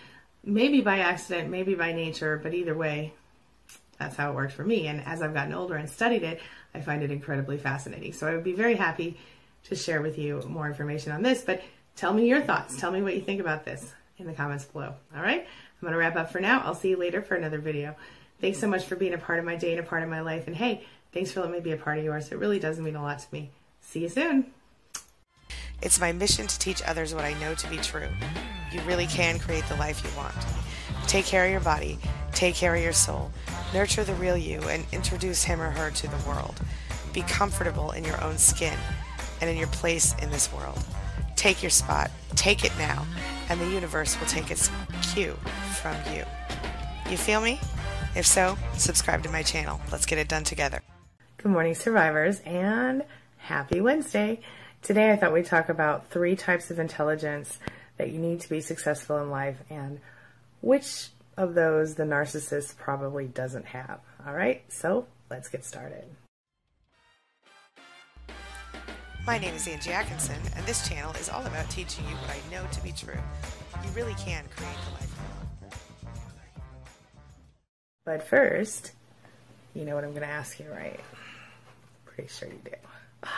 maybe 0.43 0.81
by 0.81 0.99
accident, 0.99 1.49
maybe 1.49 1.75
by 1.75 1.91
nature, 1.91 2.39
but 2.41 2.53
either 2.53 2.75
way, 2.75 3.13
that's 3.97 4.15
how 4.15 4.29
it 4.29 4.35
worked 4.35 4.53
for 4.53 4.63
me. 4.63 4.87
And 4.87 5.03
as 5.05 5.21
I've 5.21 5.33
gotten 5.33 5.53
older 5.53 5.75
and 5.75 5.89
studied 5.89 6.23
it, 6.23 6.41
I 6.73 6.81
find 6.81 7.01
it 7.01 7.11
incredibly 7.11 7.57
fascinating. 7.57 8.13
So 8.13 8.27
I 8.27 8.35
would 8.35 8.43
be 8.43 8.53
very 8.53 8.75
happy 8.75 9.17
to 9.63 9.75
share 9.75 10.01
with 10.01 10.17
you 10.17 10.43
more 10.47 10.67
information 10.67 11.11
on 11.11 11.23
this, 11.23 11.41
but 11.41 11.63
tell 11.95 12.13
me 12.13 12.29
your 12.29 12.41
thoughts. 12.41 12.79
Tell 12.79 12.91
me 12.91 13.01
what 13.01 13.15
you 13.15 13.21
think 13.21 13.41
about 13.41 13.65
this 13.65 13.93
in 14.17 14.27
the 14.27 14.33
comments 14.33 14.65
below. 14.65 14.93
All 15.15 15.21
right? 15.21 15.41
I'm 15.41 15.81
going 15.81 15.93
to 15.93 15.97
wrap 15.97 16.15
up 16.15 16.31
for 16.31 16.39
now. 16.39 16.61
I'll 16.63 16.75
see 16.75 16.89
you 16.89 16.97
later 16.97 17.21
for 17.21 17.35
another 17.35 17.59
video. 17.59 17.95
Thanks 18.39 18.59
so 18.59 18.67
much 18.67 18.85
for 18.85 18.95
being 18.95 19.13
a 19.13 19.17
part 19.17 19.39
of 19.39 19.45
my 19.45 19.55
day 19.55 19.71
and 19.71 19.79
a 19.79 19.83
part 19.83 20.03
of 20.03 20.09
my 20.09 20.21
life. 20.21 20.47
And 20.47 20.55
hey, 20.55 20.85
thanks 21.13 21.31
for 21.31 21.41
letting 21.41 21.55
me 21.55 21.61
be 21.61 21.71
a 21.71 21.77
part 21.77 21.97
of 21.97 22.03
yours. 22.03 22.31
It 22.31 22.37
really 22.37 22.59
does 22.59 22.79
mean 22.79 22.95
a 22.95 23.01
lot 23.01 23.19
to 23.19 23.27
me. 23.31 23.51
See 23.81 24.01
you 24.01 24.09
soon. 24.09 24.51
It's 25.81 25.99
my 25.99 26.11
mission 26.11 26.47
to 26.47 26.59
teach 26.59 26.81
others 26.83 27.13
what 27.13 27.25
I 27.25 27.33
know 27.39 27.53
to 27.53 27.69
be 27.69 27.77
true. 27.77 28.07
You 28.71 28.81
really 28.81 29.07
can 29.07 29.39
create 29.39 29.65
the 29.67 29.75
life 29.75 30.03
you 30.03 30.09
want. 30.17 30.35
Take 31.07 31.25
care 31.25 31.45
of 31.45 31.51
your 31.51 31.59
body, 31.61 31.99
take 32.31 32.55
care 32.55 32.75
of 32.75 32.81
your 32.81 32.93
soul, 32.93 33.31
nurture 33.73 34.03
the 34.03 34.15
real 34.15 34.37
you, 34.37 34.59
and 34.61 34.85
introduce 34.91 35.43
him 35.43 35.61
or 35.61 35.69
her 35.69 35.91
to 35.91 36.07
the 36.07 36.27
world. 36.27 36.59
Be 37.13 37.21
comfortable 37.23 37.91
in 37.91 38.03
your 38.03 38.21
own 38.23 38.37
skin 38.37 38.77
and 39.41 39.49
in 39.49 39.57
your 39.57 39.67
place 39.67 40.15
in 40.21 40.31
this 40.31 40.51
world. 40.51 40.83
Take 41.35 41.61
your 41.61 41.69
spot, 41.69 42.09
take 42.35 42.65
it 42.65 42.71
now, 42.77 43.05
and 43.49 43.59
the 43.59 43.69
universe 43.69 44.19
will 44.19 44.27
take 44.27 44.51
its 44.51 44.69
cue 45.13 45.33
from 45.81 45.95
you. 46.13 46.23
You 47.09 47.17
feel 47.17 47.41
me? 47.41 47.59
If 48.15 48.25
so, 48.25 48.57
subscribe 48.77 49.23
to 49.23 49.29
my 49.29 49.43
channel. 49.43 49.79
Let's 49.91 50.05
get 50.05 50.17
it 50.17 50.27
done 50.27 50.43
together. 50.43 50.81
Good 51.37 51.51
morning, 51.51 51.75
survivors, 51.75 52.39
and 52.39 53.03
happy 53.37 53.81
Wednesday. 53.81 54.39
Today, 54.81 55.11
I 55.11 55.15
thought 55.15 55.33
we'd 55.33 55.45
talk 55.45 55.69
about 55.69 56.09
three 56.09 56.35
types 56.35 56.71
of 56.71 56.79
intelligence 56.79 57.59
that 57.97 58.11
you 58.11 58.19
need 58.19 58.39
to 58.41 58.49
be 58.49 58.61
successful 58.61 59.17
in 59.19 59.29
life 59.29 59.57
and 59.69 59.99
which 60.61 61.09
of 61.37 61.53
those 61.53 61.95
the 61.95 62.03
narcissist 62.03 62.77
probably 62.77 63.27
doesn't 63.27 63.65
have. 63.65 63.99
All 64.25 64.33
right, 64.33 64.63
so 64.69 65.07
let's 65.29 65.49
get 65.49 65.65
started. 65.65 66.05
My 69.25 69.39
name 69.39 69.55
is 69.55 69.67
Angie 69.67 69.91
Atkinson, 69.91 70.39
and 70.55 70.63
this 70.67 70.87
channel 70.87 71.11
is 71.13 71.29
all 71.29 71.43
about 71.43 71.67
teaching 71.71 72.07
you 72.07 72.15
what 72.17 72.29
I 72.29 72.51
know 72.51 72.63
to 72.71 72.83
be 72.83 72.91
true. 72.91 73.17
You 73.83 73.89
really 73.95 74.13
can 74.13 74.43
create 74.55 74.77
the 74.85 74.91
life 74.91 75.15
you 75.63 75.67
want. 75.67 75.73
But 78.05 78.27
first, 78.27 78.91
you 79.73 79.83
know 79.83 79.95
what 79.95 80.03
I'm 80.03 80.11
going 80.11 80.21
to 80.21 80.27
ask 80.27 80.59
you, 80.59 80.67
right? 80.71 80.99
Pretty 82.05 82.29
sure 82.29 82.49
you 82.49 82.61
do. 82.63 83.29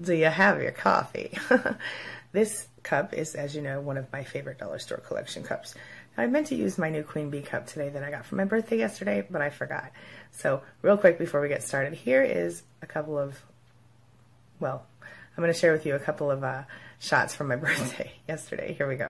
Do 0.00 0.14
you 0.14 0.26
have 0.26 0.62
your 0.62 0.70
coffee? 0.70 1.36
this 2.32 2.68
cup 2.84 3.14
is, 3.14 3.34
as 3.34 3.52
you 3.52 3.62
know, 3.62 3.80
one 3.80 3.96
of 3.96 4.12
my 4.12 4.22
favorite 4.22 4.58
dollar 4.58 4.78
store 4.78 4.98
collection 4.98 5.42
cups. 5.42 5.74
I 6.16 6.28
meant 6.28 6.46
to 6.48 6.54
use 6.54 6.78
my 6.78 6.90
new 6.90 7.02
Queen 7.02 7.30
Bee 7.30 7.42
cup 7.42 7.66
today 7.66 7.88
that 7.88 8.04
I 8.04 8.12
got 8.12 8.26
for 8.26 8.36
my 8.36 8.44
birthday 8.44 8.78
yesterday, 8.78 9.26
but 9.28 9.42
I 9.42 9.50
forgot. 9.50 9.90
So, 10.30 10.62
real 10.82 10.96
quick 10.96 11.18
before 11.18 11.40
we 11.40 11.48
get 11.48 11.64
started, 11.64 11.94
here 11.94 12.22
is 12.22 12.62
a 12.80 12.86
couple 12.86 13.18
of 13.18 13.36
well, 14.64 14.86
I'm 15.02 15.42
going 15.42 15.52
to 15.52 15.58
share 15.58 15.72
with 15.72 15.84
you 15.84 15.94
a 15.94 15.98
couple 15.98 16.30
of 16.30 16.42
uh, 16.42 16.62
shots 16.98 17.34
from 17.34 17.48
my 17.48 17.56
birthday 17.64 18.12
yesterday. 18.26 18.72
Here 18.72 18.88
we 18.88 18.96
go. 18.96 19.06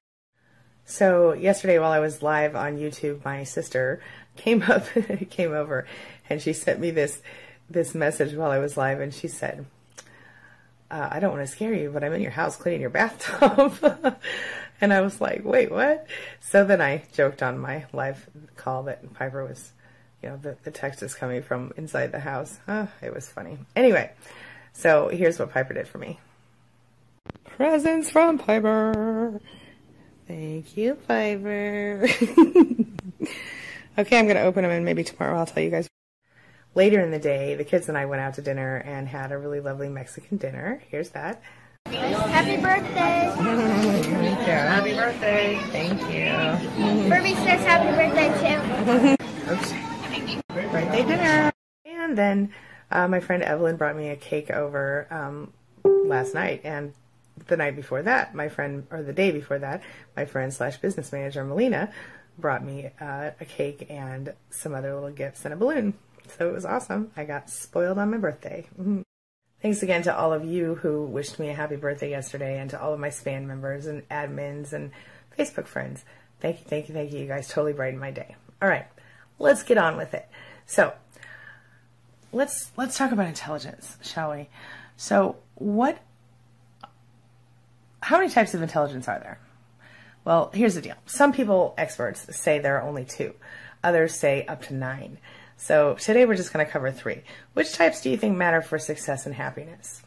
So 0.84 1.32
yesterday, 1.32 1.78
while 1.78 1.92
I 1.92 2.00
was 2.00 2.22
live 2.22 2.56
on 2.56 2.76
YouTube, 2.76 3.24
my 3.24 3.44
sister 3.44 4.02
came 4.36 4.62
up, 4.68 4.84
came 5.30 5.52
over, 5.52 5.86
and 6.28 6.42
she 6.42 6.52
sent 6.52 6.80
me 6.80 6.90
this 6.90 7.22
this 7.70 7.94
message 7.94 8.34
while 8.34 8.50
I 8.50 8.58
was 8.58 8.76
live, 8.76 9.00
and 9.00 9.14
she 9.14 9.28
said, 9.28 9.64
uh, 10.90 11.08
"I 11.10 11.20
don't 11.20 11.32
want 11.32 11.46
to 11.46 11.52
scare 11.52 11.72
you, 11.72 11.90
but 11.90 12.02
I'm 12.02 12.12
in 12.12 12.20
your 12.20 12.32
house 12.32 12.56
cleaning 12.56 12.80
your 12.80 12.90
bathtub." 12.98 14.18
and 14.80 14.92
I 14.92 15.02
was 15.02 15.20
like, 15.20 15.44
"Wait, 15.44 15.70
what?" 15.70 16.08
So 16.40 16.64
then 16.64 16.80
I 16.80 17.04
joked 17.12 17.44
on 17.44 17.60
my 17.60 17.86
live 17.92 18.28
call 18.56 18.82
that 18.82 19.14
Piper 19.14 19.44
was, 19.44 19.70
you 20.20 20.30
know, 20.30 20.36
the, 20.36 20.56
the 20.64 20.72
text 20.72 21.00
is 21.04 21.14
coming 21.14 21.42
from 21.42 21.72
inside 21.76 22.10
the 22.10 22.20
house. 22.20 22.58
Uh, 22.66 22.88
it 23.00 23.14
was 23.14 23.28
funny. 23.28 23.56
Anyway. 23.76 24.10
So 24.74 25.08
here's 25.08 25.38
what 25.38 25.50
Piper 25.50 25.72
did 25.72 25.88
for 25.88 25.98
me. 25.98 26.20
Presents 27.44 28.10
from 28.10 28.38
Piper. 28.38 29.40
Thank 30.26 30.76
you, 30.76 30.96
Piper. 31.06 32.02
okay, 33.98 34.18
I'm 34.18 34.26
going 34.26 34.36
to 34.36 34.42
open 34.42 34.62
them 34.62 34.72
and 34.72 34.84
maybe 34.84 35.04
tomorrow 35.04 35.38
I'll 35.38 35.46
tell 35.46 35.62
you 35.62 35.70
guys. 35.70 35.88
Later 36.74 37.00
in 37.00 37.12
the 37.12 37.20
day, 37.20 37.54
the 37.54 37.62
kids 37.64 37.88
and 37.88 37.96
I 37.96 38.06
went 38.06 38.20
out 38.20 38.34
to 38.34 38.42
dinner 38.42 38.76
and 38.78 39.06
had 39.06 39.30
a 39.30 39.38
really 39.38 39.60
lovely 39.60 39.88
Mexican 39.88 40.38
dinner. 40.38 40.82
Here's 40.88 41.10
that. 41.10 41.40
Happy 41.86 42.56
birthday. 42.60 43.30
Happy 44.44 44.94
birthday. 44.94 45.60
Thank 45.70 46.00
you. 46.02 47.08
Furby 47.08 47.34
says 47.34 47.64
happy 47.64 47.94
birthday 47.94 48.28
too. 48.40 49.22
Oops. 49.52 49.72
Birthday 50.48 51.04
dinner. 51.06 51.52
And 51.84 52.18
then 52.18 52.52
uh, 52.94 53.08
my 53.08 53.20
friend 53.20 53.42
Evelyn 53.42 53.76
brought 53.76 53.96
me 53.96 54.08
a 54.08 54.16
cake 54.16 54.50
over 54.50 55.06
um, 55.10 55.52
last 55.84 56.32
night, 56.32 56.62
and 56.64 56.94
the 57.48 57.56
night 57.56 57.76
before 57.76 58.02
that, 58.02 58.34
my 58.34 58.48
friend, 58.48 58.86
or 58.90 59.02
the 59.02 59.12
day 59.12 59.32
before 59.32 59.58
that, 59.58 59.82
my 60.16 60.24
friend 60.24 60.54
slash 60.54 60.78
business 60.78 61.12
manager 61.12 61.44
Melina 61.44 61.92
brought 62.38 62.64
me 62.64 62.90
uh, 63.00 63.30
a 63.40 63.44
cake 63.44 63.86
and 63.90 64.32
some 64.50 64.74
other 64.74 64.94
little 64.94 65.10
gifts 65.10 65.44
and 65.44 65.52
a 65.52 65.56
balloon. 65.56 65.94
So 66.38 66.48
it 66.48 66.52
was 66.52 66.64
awesome. 66.64 67.10
I 67.16 67.24
got 67.24 67.50
spoiled 67.50 67.98
on 67.98 68.10
my 68.10 68.16
birthday. 68.16 68.66
Mm-hmm. 68.80 69.02
Thanks 69.60 69.82
again 69.82 70.02
to 70.02 70.16
all 70.16 70.32
of 70.32 70.44
you 70.44 70.76
who 70.76 71.04
wished 71.04 71.38
me 71.38 71.48
a 71.48 71.54
happy 71.54 71.76
birthday 71.76 72.10
yesterday, 72.10 72.58
and 72.58 72.70
to 72.70 72.80
all 72.80 72.94
of 72.94 73.00
my 73.00 73.10
SPAN 73.10 73.46
members 73.46 73.86
and 73.86 74.08
admins 74.08 74.72
and 74.72 74.90
Facebook 75.36 75.66
friends. 75.66 76.04
Thank 76.40 76.60
you, 76.60 76.64
thank 76.66 76.88
you, 76.88 76.94
thank 76.94 77.12
you. 77.12 77.20
You 77.20 77.26
guys 77.26 77.48
totally 77.48 77.72
brightened 77.72 78.00
my 78.00 78.10
day. 78.10 78.36
All 78.62 78.68
right, 78.68 78.86
let's 79.38 79.62
get 79.62 79.78
on 79.78 79.96
with 79.96 80.14
it. 80.14 80.28
So, 80.66 80.92
let's 82.34 82.70
let's 82.76 82.98
talk 82.98 83.12
about 83.12 83.26
intelligence, 83.26 83.96
shall 84.02 84.32
we? 84.32 84.48
So, 84.96 85.36
what 85.54 85.98
how 88.00 88.18
many 88.18 88.30
types 88.30 88.52
of 88.52 88.60
intelligence 88.60 89.08
are 89.08 89.18
there? 89.18 89.38
Well, 90.24 90.50
here's 90.52 90.74
the 90.74 90.82
deal. 90.82 90.96
Some 91.06 91.32
people, 91.32 91.74
experts, 91.78 92.36
say 92.36 92.58
there 92.58 92.78
are 92.78 92.86
only 92.86 93.04
two. 93.04 93.34
Others 93.82 94.14
say 94.14 94.44
up 94.46 94.62
to 94.64 94.74
nine. 94.74 95.18
So 95.56 95.94
today 95.94 96.26
we're 96.26 96.36
just 96.36 96.52
going 96.52 96.64
to 96.64 96.70
cover 96.70 96.90
three. 96.90 97.22
Which 97.54 97.72
types 97.72 98.00
do 98.00 98.10
you 98.10 98.16
think 98.16 98.36
matter 98.36 98.60
for 98.60 98.78
success 98.78 99.26
and 99.26 99.34
happiness? 99.34 100.02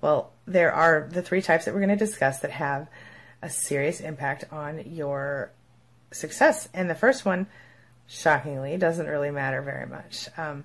Well, 0.00 0.32
there 0.46 0.72
are 0.72 1.08
the 1.10 1.22
three 1.22 1.42
types 1.42 1.64
that 1.64 1.74
we're 1.74 1.80
going 1.80 1.96
to 1.96 2.04
discuss 2.04 2.40
that 2.40 2.50
have 2.52 2.88
a 3.42 3.50
serious 3.50 4.00
impact 4.00 4.44
on 4.50 4.82
your 4.86 5.50
success. 6.12 6.68
And 6.72 6.88
the 6.88 6.94
first 6.94 7.24
one, 7.24 7.46
shockingly, 8.06 8.76
doesn't 8.76 9.06
really 9.06 9.30
matter 9.30 9.62
very 9.62 9.86
much. 9.86 10.28
Um, 10.36 10.64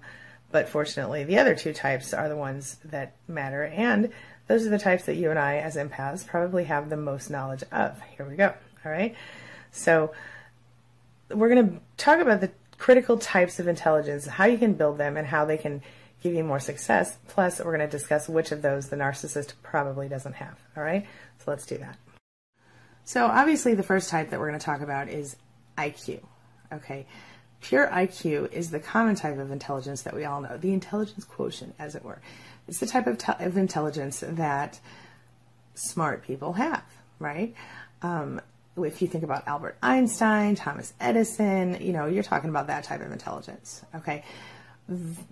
but 0.51 0.69
fortunately, 0.69 1.23
the 1.23 1.39
other 1.39 1.55
two 1.55 1.73
types 1.73 2.13
are 2.13 2.29
the 2.29 2.35
ones 2.35 2.77
that 2.85 3.15
matter, 3.27 3.65
and 3.65 4.09
those 4.47 4.65
are 4.65 4.69
the 4.69 4.79
types 4.79 5.05
that 5.05 5.15
you 5.15 5.29
and 5.29 5.39
I, 5.39 5.57
as 5.57 5.75
empaths, 5.75 6.25
probably 6.25 6.65
have 6.65 6.89
the 6.89 6.97
most 6.97 7.29
knowledge 7.29 7.63
of. 7.71 8.01
Here 8.17 8.27
we 8.27 8.35
go. 8.35 8.53
All 8.85 8.91
right. 8.91 9.15
So 9.71 10.13
we're 11.29 11.49
going 11.49 11.69
to 11.69 11.79
talk 11.97 12.19
about 12.19 12.41
the 12.41 12.51
critical 12.77 13.17
types 13.17 13.59
of 13.59 13.67
intelligence, 13.67 14.25
how 14.25 14.45
you 14.45 14.57
can 14.57 14.73
build 14.73 14.97
them, 14.97 15.17
and 15.17 15.27
how 15.27 15.45
they 15.45 15.57
can 15.57 15.81
give 16.21 16.33
you 16.33 16.43
more 16.43 16.59
success. 16.59 17.17
Plus, 17.27 17.59
we're 17.59 17.77
going 17.77 17.79
to 17.79 17.87
discuss 17.87 18.27
which 18.27 18.51
of 18.51 18.61
those 18.61 18.89
the 18.89 18.95
narcissist 18.95 19.53
probably 19.63 20.09
doesn't 20.09 20.33
have. 20.33 20.59
All 20.75 20.83
right, 20.83 21.05
so 21.39 21.45
let's 21.47 21.65
do 21.65 21.77
that. 21.77 21.97
So, 23.03 23.25
obviously, 23.25 23.73
the 23.73 23.83
first 23.83 24.09
type 24.09 24.29
that 24.29 24.39
we're 24.39 24.49
going 24.49 24.59
to 24.59 24.65
talk 24.65 24.81
about 24.81 25.09
is 25.09 25.35
IQ. 25.77 26.21
Okay, 26.73 27.05
pure 27.61 27.87
IQ 27.87 28.51
is 28.51 28.71
the 28.71 28.79
common 28.79 29.15
type 29.15 29.37
of 29.37 29.51
intelligence 29.51 30.01
that 30.03 30.15
we 30.15 30.25
all 30.25 30.41
know, 30.41 30.57
the 30.57 30.73
intelligence 30.73 31.23
quotient, 31.23 31.75
as 31.79 31.95
it 31.95 32.03
were. 32.03 32.21
It's 32.67 32.79
the 32.79 32.87
type 32.87 33.07
of, 33.07 33.21
of 33.39 33.57
intelligence 33.57 34.23
that 34.27 34.79
smart 35.75 36.23
people 36.23 36.53
have, 36.53 36.83
right? 37.19 37.53
Um, 38.01 38.41
if 38.77 39.01
you 39.01 39.07
think 39.07 39.23
about 39.23 39.47
Albert 39.47 39.77
Einstein, 39.81 40.55
Thomas 40.55 40.93
Edison, 40.99 41.77
you 41.81 41.93
know, 41.93 42.05
you're 42.07 42.23
talking 42.23 42.49
about 42.49 42.67
that 42.67 42.83
type 42.83 43.01
of 43.01 43.11
intelligence, 43.11 43.83
okay? 43.95 44.23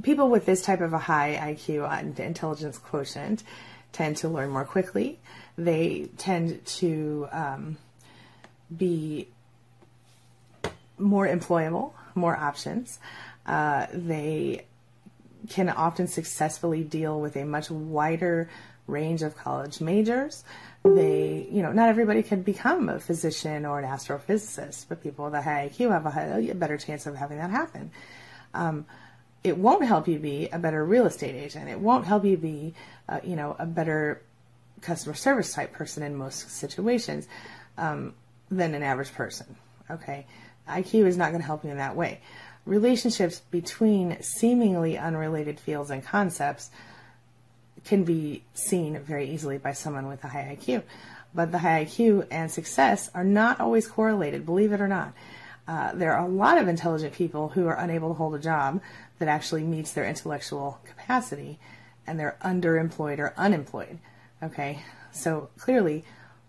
People 0.03 0.29
with 0.29 0.45
this 0.45 0.61
type 0.61 0.81
of 0.81 0.93
a 0.93 0.97
high 0.97 1.55
IQ 1.55 1.89
and 1.89 2.19
intelligence 2.19 2.77
quotient 2.77 3.43
tend 3.91 4.17
to 4.17 4.29
learn 4.29 4.49
more 4.49 4.65
quickly. 4.65 5.19
They 5.57 6.09
tend 6.17 6.65
to 6.65 7.27
um, 7.31 7.77
be 8.75 9.27
more 10.97 11.27
employable, 11.27 11.93
more 12.19 12.37
options. 12.37 12.99
Uh, 13.45 13.87
they 13.93 14.65
can 15.49 15.69
often 15.69 16.07
successfully 16.07 16.83
deal 16.83 17.19
with 17.19 17.35
a 17.35 17.45
much 17.45 17.71
wider 17.71 18.49
range 18.87 19.21
of 19.21 19.37
college 19.37 19.79
majors. 19.81 20.43
They, 20.83 21.47
you 21.51 21.61
know, 21.61 21.71
not 21.71 21.89
everybody 21.89 22.23
could 22.23 22.43
become 22.43 22.89
a 22.89 22.99
physician 22.99 23.65
or 23.65 23.79
an 23.79 23.85
astrophysicist, 23.85 24.85
but 24.89 25.01
people 25.01 25.25
with 25.25 25.33
a 25.33 25.41
high 25.41 25.69
IQ 25.69 25.91
have 25.91 26.05
a, 26.05 26.09
high, 26.09 26.23
a 26.49 26.55
better 26.55 26.77
chance 26.77 27.05
of 27.05 27.15
having 27.15 27.37
that 27.37 27.51
happen. 27.51 27.91
Um, 28.53 28.85
it 29.43 29.57
won't 29.57 29.85
help 29.85 30.07
you 30.07 30.19
be 30.19 30.49
a 30.51 30.59
better 30.59 30.83
real 30.83 31.05
estate 31.05 31.35
agent. 31.35 31.69
It 31.69 31.79
won't 31.79 32.05
help 32.05 32.25
you 32.25 32.37
be, 32.37 32.73
uh, 33.07 33.19
you 33.23 33.35
know, 33.35 33.55
a 33.57 33.65
better 33.65 34.21
customer 34.81 35.15
service 35.15 35.53
type 35.53 35.71
person 35.73 36.03
in 36.03 36.15
most 36.15 36.49
situations 36.49 37.27
um, 37.77 38.13
than 38.49 38.73
an 38.73 38.83
average 38.83 39.13
person. 39.13 39.55
Okay, 39.89 40.25
IQ 40.69 41.05
is 41.05 41.17
not 41.17 41.29
going 41.29 41.41
to 41.41 41.47
help 41.47 41.63
you 41.63 41.71
in 41.71 41.77
that 41.77 41.95
way. 41.95 42.21
Relationships 42.65 43.41
between 43.51 44.21
seemingly 44.21 44.97
unrelated 44.97 45.59
fields 45.59 45.89
and 45.89 46.03
concepts 46.03 46.69
can 47.85 48.03
be 48.03 48.43
seen 48.53 48.99
very 48.99 49.29
easily 49.29 49.57
by 49.57 49.73
someone 49.73 50.07
with 50.07 50.23
a 50.23 50.27
high 50.27 50.57
IQ. 50.59 50.83
But 51.33 51.51
the 51.51 51.59
high 51.59 51.85
IQ 51.85 52.27
and 52.31 52.51
success 52.51 53.09
are 53.13 53.23
not 53.23 53.59
always 53.59 53.87
correlated, 53.87 54.45
believe 54.45 54.71
it 54.71 54.81
or 54.81 54.87
not. 54.87 55.13
Uh, 55.67 55.93
there 55.93 56.13
are 56.13 56.25
a 56.25 56.29
lot 56.29 56.57
of 56.57 56.67
intelligent 56.67 57.13
people 57.13 57.49
who 57.49 57.67
are 57.67 57.77
unable 57.77 58.09
to 58.09 58.15
hold 58.15 58.33
a 58.33 58.39
job 58.39 58.81
that 59.19 59.27
actually 59.27 59.63
meets 59.63 59.93
their 59.93 60.05
intellectual 60.05 60.79
capacity 60.83 61.59
and 62.07 62.19
they're 62.19 62.37
underemployed 62.43 63.19
or 63.19 63.33
unemployed. 63.37 63.99
Okay, 64.41 64.81
so 65.11 65.49
clearly, 65.57 66.03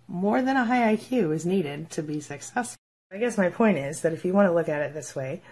more 0.09 0.41
than 0.41 0.57
a 0.57 0.65
high 0.65 0.97
IQ 0.97 1.35
is 1.35 1.45
needed 1.45 1.91
to 1.91 2.03
be 2.03 2.21
successful. 2.21 2.77
I 3.13 3.19
guess 3.19 3.37
my 3.37 3.49
point 3.49 3.77
is 3.77 4.03
that 4.03 4.13
if 4.13 4.25
you 4.25 4.33
want 4.33 4.49
to 4.49 4.53
look 4.53 4.69
at 4.69 4.83
it 4.83 4.95
this 4.95 5.17
way, 5.17 5.43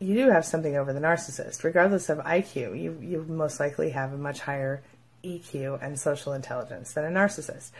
you 0.00 0.14
do 0.14 0.30
have 0.30 0.44
something 0.44 0.76
over 0.76 0.92
the 0.92 0.98
narcissist. 0.98 1.62
Regardless 1.62 2.08
of 2.08 2.18
IQ, 2.18 2.80
you, 2.80 2.98
you 3.00 3.24
most 3.28 3.60
likely 3.60 3.90
have 3.90 4.12
a 4.12 4.18
much 4.18 4.40
higher 4.40 4.82
EQ 5.22 5.80
and 5.82 6.00
social 6.00 6.32
intelligence 6.32 6.92
than 6.92 7.04
a 7.04 7.08
narcissist. 7.08 7.70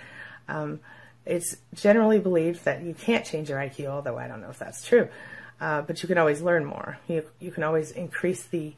Um, 0.46 0.79
it's 1.27 1.57
generally 1.75 2.20
believed 2.20 2.64
that 2.66 2.83
you 2.83 2.94
can't 2.94 3.25
change 3.25 3.51
your 3.51 3.59
IQ, 3.59 3.87
although 3.87 4.16
I 4.16 4.29
don't 4.29 4.40
know 4.40 4.51
if 4.51 4.61
that's 4.61 4.87
true. 4.87 5.09
Uh, 5.61 5.83
but 5.83 6.03
you 6.03 6.07
can 6.07 6.16
always 6.16 6.40
learn 6.40 6.64
more. 6.64 6.96
You, 7.09 7.25
you 7.40 7.51
can 7.51 7.64
always 7.64 7.90
increase 7.90 8.44
the 8.44 8.75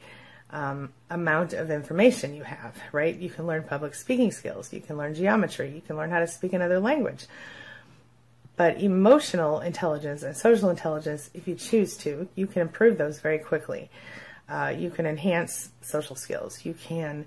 um, 0.49 0.93
amount 1.11 1.53
of 1.53 1.69
information 1.69 2.35
you 2.35 2.43
have, 2.43 2.75
right? 2.91 3.15
You 3.15 3.29
can 3.29 3.45
learn 3.45 3.63
public 3.63 3.93
speaking 3.93 4.31
skills. 4.31 4.73
You 4.73 4.81
can 4.81 4.97
learn 4.97 5.13
geometry. 5.13 5.71
You 5.75 5.81
can 5.81 5.95
learn 5.95 6.09
how 6.09 6.19
to 6.19 6.27
speak 6.27 6.53
another 6.53 6.79
language. 6.79 7.27
But 8.63 8.81
emotional 8.81 9.59
intelligence 9.59 10.23
and 10.23 10.37
social 10.37 10.69
intelligence, 10.69 11.29
if 11.33 11.49
you 11.49 11.55
choose 11.55 11.97
to, 11.97 12.29
you 12.33 12.47
can 12.47 12.61
improve 12.61 12.97
those 12.97 13.19
very 13.19 13.37
quickly. 13.37 13.89
Uh, 14.47 14.73
you 14.73 14.89
can 14.89 15.05
enhance 15.05 15.71
social 15.81 16.15
skills. 16.15 16.63
You 16.63 16.73
can 16.73 17.25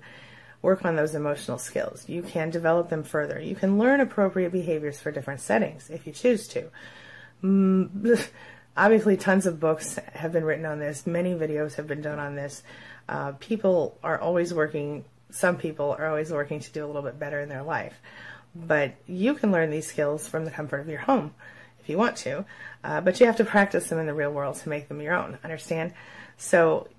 work 0.63 0.83
on 0.83 0.95
those 0.95 1.13
emotional 1.13 1.59
skills. 1.59 2.09
You 2.09 2.23
can 2.23 2.49
develop 2.49 2.89
them 2.89 3.03
further. 3.03 3.39
You 3.39 3.53
can 3.53 3.77
learn 3.77 4.01
appropriate 4.01 4.51
behaviors 4.51 4.99
for 4.99 5.11
different 5.11 5.39
settings 5.39 5.91
if 5.91 6.07
you 6.07 6.11
choose 6.11 6.47
to. 6.47 6.71
Mm, 7.43 8.27
obviously, 8.75 9.15
tons 9.15 9.45
of 9.45 9.59
books 9.59 9.99
have 10.13 10.31
been 10.31 10.43
written 10.43 10.65
on 10.65 10.79
this. 10.79 11.05
Many 11.05 11.35
videos 11.35 11.75
have 11.75 11.85
been 11.85 12.01
done 12.01 12.17
on 12.17 12.33
this. 12.33 12.63
Uh, 13.07 13.33
people 13.33 13.99
are 14.01 14.19
always 14.19 14.55
working, 14.55 15.05
some 15.29 15.57
people 15.57 15.95
are 15.99 16.07
always 16.07 16.31
working 16.31 16.61
to 16.61 16.71
do 16.71 16.83
a 16.83 16.87
little 16.87 17.03
bit 17.03 17.19
better 17.19 17.39
in 17.39 17.47
their 17.47 17.61
life. 17.61 17.93
But 18.65 18.95
you 19.05 19.35
can 19.35 19.51
learn 19.51 19.69
these 19.69 19.87
skills 19.87 20.27
from 20.27 20.45
the 20.45 20.51
comfort 20.51 20.79
of 20.79 20.87
your 20.87 20.99
home 20.99 21.33
if 21.87 21.91
you 21.91 21.97
want 21.97 22.17
to. 22.17 22.43
Uh, 22.83 22.99
but 22.99 23.19
you 23.19 23.25
have 23.25 23.37
to 23.37 23.45
practice 23.45 23.87
them 23.87 23.97
in 23.97 24.05
the 24.05 24.13
real 24.13 24.31
world 24.31 24.55
to 24.57 24.69
make 24.69 24.89
them 24.89 25.01
your 25.01 25.13
own. 25.13 25.37
Understand? 25.43 25.93
So 26.37 26.89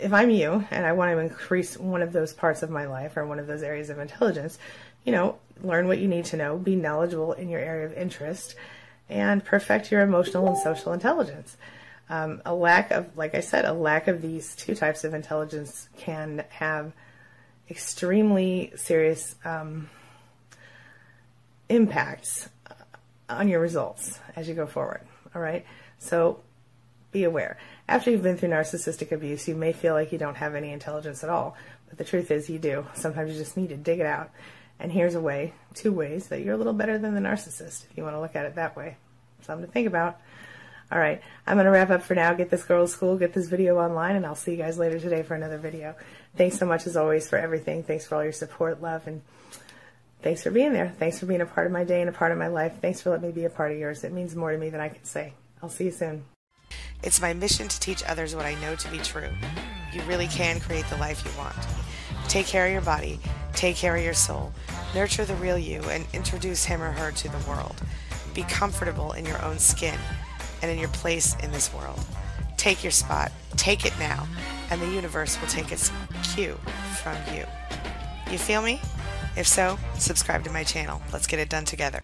if 0.00 0.12
I'm 0.12 0.30
you 0.30 0.64
and 0.70 0.84
I 0.84 0.92
want 0.92 1.12
to 1.12 1.18
increase 1.18 1.78
one 1.78 2.02
of 2.02 2.12
those 2.12 2.34
parts 2.34 2.62
of 2.62 2.70
my 2.70 2.86
life 2.86 3.16
or 3.16 3.24
one 3.24 3.38
of 3.38 3.46
those 3.46 3.62
areas 3.62 3.88
of 3.88 4.00
intelligence, 4.00 4.58
you 5.04 5.12
know, 5.12 5.38
learn 5.62 5.86
what 5.86 5.98
you 5.98 6.08
need 6.08 6.24
to 6.26 6.36
know, 6.36 6.56
be 6.56 6.74
knowledgeable 6.74 7.34
in 7.34 7.48
your 7.48 7.60
area 7.60 7.86
of 7.86 7.92
interest, 7.92 8.56
and 9.08 9.44
perfect 9.44 9.92
your 9.92 10.02
emotional 10.02 10.48
and 10.48 10.58
social 10.58 10.92
intelligence. 10.92 11.56
Um, 12.10 12.42
a 12.44 12.54
lack 12.54 12.90
of, 12.90 13.16
like 13.16 13.34
I 13.34 13.40
said, 13.40 13.64
a 13.64 13.72
lack 13.72 14.08
of 14.08 14.22
these 14.22 14.56
two 14.56 14.74
types 14.74 15.04
of 15.04 15.14
intelligence 15.14 15.88
can 15.96 16.44
have 16.50 16.92
extremely 17.70 18.72
serious 18.76 19.36
um, 19.44 19.88
impacts 21.68 22.48
on 23.28 23.48
your 23.48 23.60
results 23.60 24.20
as 24.34 24.48
you 24.48 24.54
go 24.54 24.66
forward. 24.66 25.00
All 25.34 25.42
right. 25.42 25.64
So 25.98 26.40
be 27.12 27.24
aware. 27.24 27.58
After 27.88 28.10
you've 28.10 28.22
been 28.22 28.36
through 28.36 28.50
narcissistic 28.50 29.12
abuse, 29.12 29.48
you 29.48 29.54
may 29.54 29.72
feel 29.72 29.94
like 29.94 30.12
you 30.12 30.18
don't 30.18 30.36
have 30.36 30.54
any 30.54 30.72
intelligence 30.72 31.24
at 31.24 31.30
all, 31.30 31.56
but 31.88 31.98
the 31.98 32.04
truth 32.04 32.30
is 32.30 32.50
you 32.50 32.58
do. 32.58 32.86
Sometimes 32.94 33.32
you 33.32 33.38
just 33.38 33.56
need 33.56 33.68
to 33.70 33.76
dig 33.76 34.00
it 34.00 34.06
out. 34.06 34.30
And 34.78 34.92
here's 34.92 35.14
a 35.14 35.20
way, 35.20 35.54
two 35.74 35.92
ways, 35.92 36.28
that 36.28 36.42
you're 36.42 36.54
a 36.54 36.58
little 36.58 36.74
better 36.74 36.98
than 36.98 37.14
the 37.14 37.20
narcissist, 37.20 37.84
if 37.90 37.96
you 37.96 38.02
want 38.02 38.14
to 38.14 38.20
look 38.20 38.36
at 38.36 38.44
it 38.44 38.56
that 38.56 38.76
way. 38.76 38.96
Something 39.42 39.66
to 39.66 39.72
think 39.72 39.86
about. 39.86 40.20
All 40.92 40.98
right, 40.98 41.22
I'm 41.46 41.56
going 41.56 41.64
to 41.64 41.70
wrap 41.70 41.90
up 41.90 42.02
for 42.02 42.14
now. 42.14 42.34
Get 42.34 42.50
this 42.50 42.62
girl 42.62 42.86
to 42.86 42.92
school, 42.92 43.16
get 43.16 43.32
this 43.32 43.48
video 43.48 43.78
online, 43.78 44.16
and 44.16 44.26
I'll 44.26 44.34
see 44.34 44.52
you 44.52 44.56
guys 44.58 44.78
later 44.78 45.00
today 45.00 45.22
for 45.22 45.34
another 45.34 45.58
video. 45.58 45.94
Thanks 46.36 46.58
so 46.58 46.66
much, 46.66 46.86
as 46.86 46.96
always, 46.96 47.28
for 47.28 47.38
everything. 47.38 47.82
Thanks 47.82 48.06
for 48.06 48.16
all 48.16 48.22
your 48.22 48.32
support, 48.32 48.82
love, 48.82 49.06
and 49.06 49.22
thanks 50.22 50.42
for 50.42 50.50
being 50.50 50.72
there. 50.72 50.92
Thanks 50.98 51.18
for 51.18 51.26
being 51.26 51.40
a 51.40 51.46
part 51.46 51.66
of 51.66 51.72
my 51.72 51.84
day 51.84 52.00
and 52.00 52.10
a 52.10 52.12
part 52.12 52.32
of 52.32 52.38
my 52.38 52.48
life. 52.48 52.74
Thanks 52.80 53.00
for 53.00 53.10
letting 53.10 53.26
me 53.26 53.32
be 53.32 53.44
a 53.44 53.50
part 53.50 53.72
of 53.72 53.78
yours. 53.78 54.04
It 54.04 54.12
means 54.12 54.34
more 54.34 54.52
to 54.52 54.58
me 54.58 54.70
than 54.70 54.80
I 54.80 54.88
can 54.88 55.04
say. 55.04 55.32
I'll 55.62 55.68
see 55.68 55.84
you 55.84 55.90
soon. 55.90 56.24
It's 57.02 57.20
my 57.20 57.32
mission 57.32 57.68
to 57.68 57.80
teach 57.80 58.02
others 58.04 58.34
what 58.34 58.46
I 58.46 58.54
know 58.60 58.74
to 58.74 58.90
be 58.90 58.98
true. 58.98 59.28
You 59.92 60.02
really 60.02 60.26
can 60.26 60.60
create 60.60 60.86
the 60.86 60.96
life 60.96 61.24
you 61.24 61.30
want. 61.38 61.56
Take 62.28 62.46
care 62.46 62.66
of 62.66 62.72
your 62.72 62.82
body, 62.82 63.20
take 63.52 63.76
care 63.76 63.96
of 63.96 64.02
your 64.02 64.14
soul, 64.14 64.52
nurture 64.94 65.24
the 65.24 65.34
real 65.36 65.58
you, 65.58 65.80
and 65.82 66.04
introduce 66.12 66.64
him 66.64 66.82
or 66.82 66.90
her 66.90 67.12
to 67.12 67.28
the 67.28 67.48
world. 67.48 67.76
Be 68.34 68.42
comfortable 68.44 69.12
in 69.12 69.24
your 69.24 69.42
own 69.44 69.58
skin 69.58 69.98
and 70.62 70.70
in 70.70 70.78
your 70.78 70.88
place 70.88 71.36
in 71.42 71.52
this 71.52 71.72
world. 71.72 72.00
Take 72.56 72.82
your 72.82 72.90
spot, 72.90 73.30
take 73.56 73.86
it 73.86 73.92
now, 73.98 74.26
and 74.70 74.80
the 74.80 74.90
universe 74.90 75.40
will 75.40 75.48
take 75.48 75.70
its 75.70 75.92
cue 76.34 76.58
from 77.02 77.16
you. 77.34 77.44
You 78.30 78.38
feel 78.38 78.62
me? 78.62 78.80
If 79.36 79.46
so, 79.46 79.78
subscribe 79.98 80.44
to 80.44 80.50
my 80.50 80.64
channel. 80.64 81.02
Let's 81.12 81.26
get 81.26 81.38
it 81.38 81.50
done 81.50 81.66
together. 81.66 82.02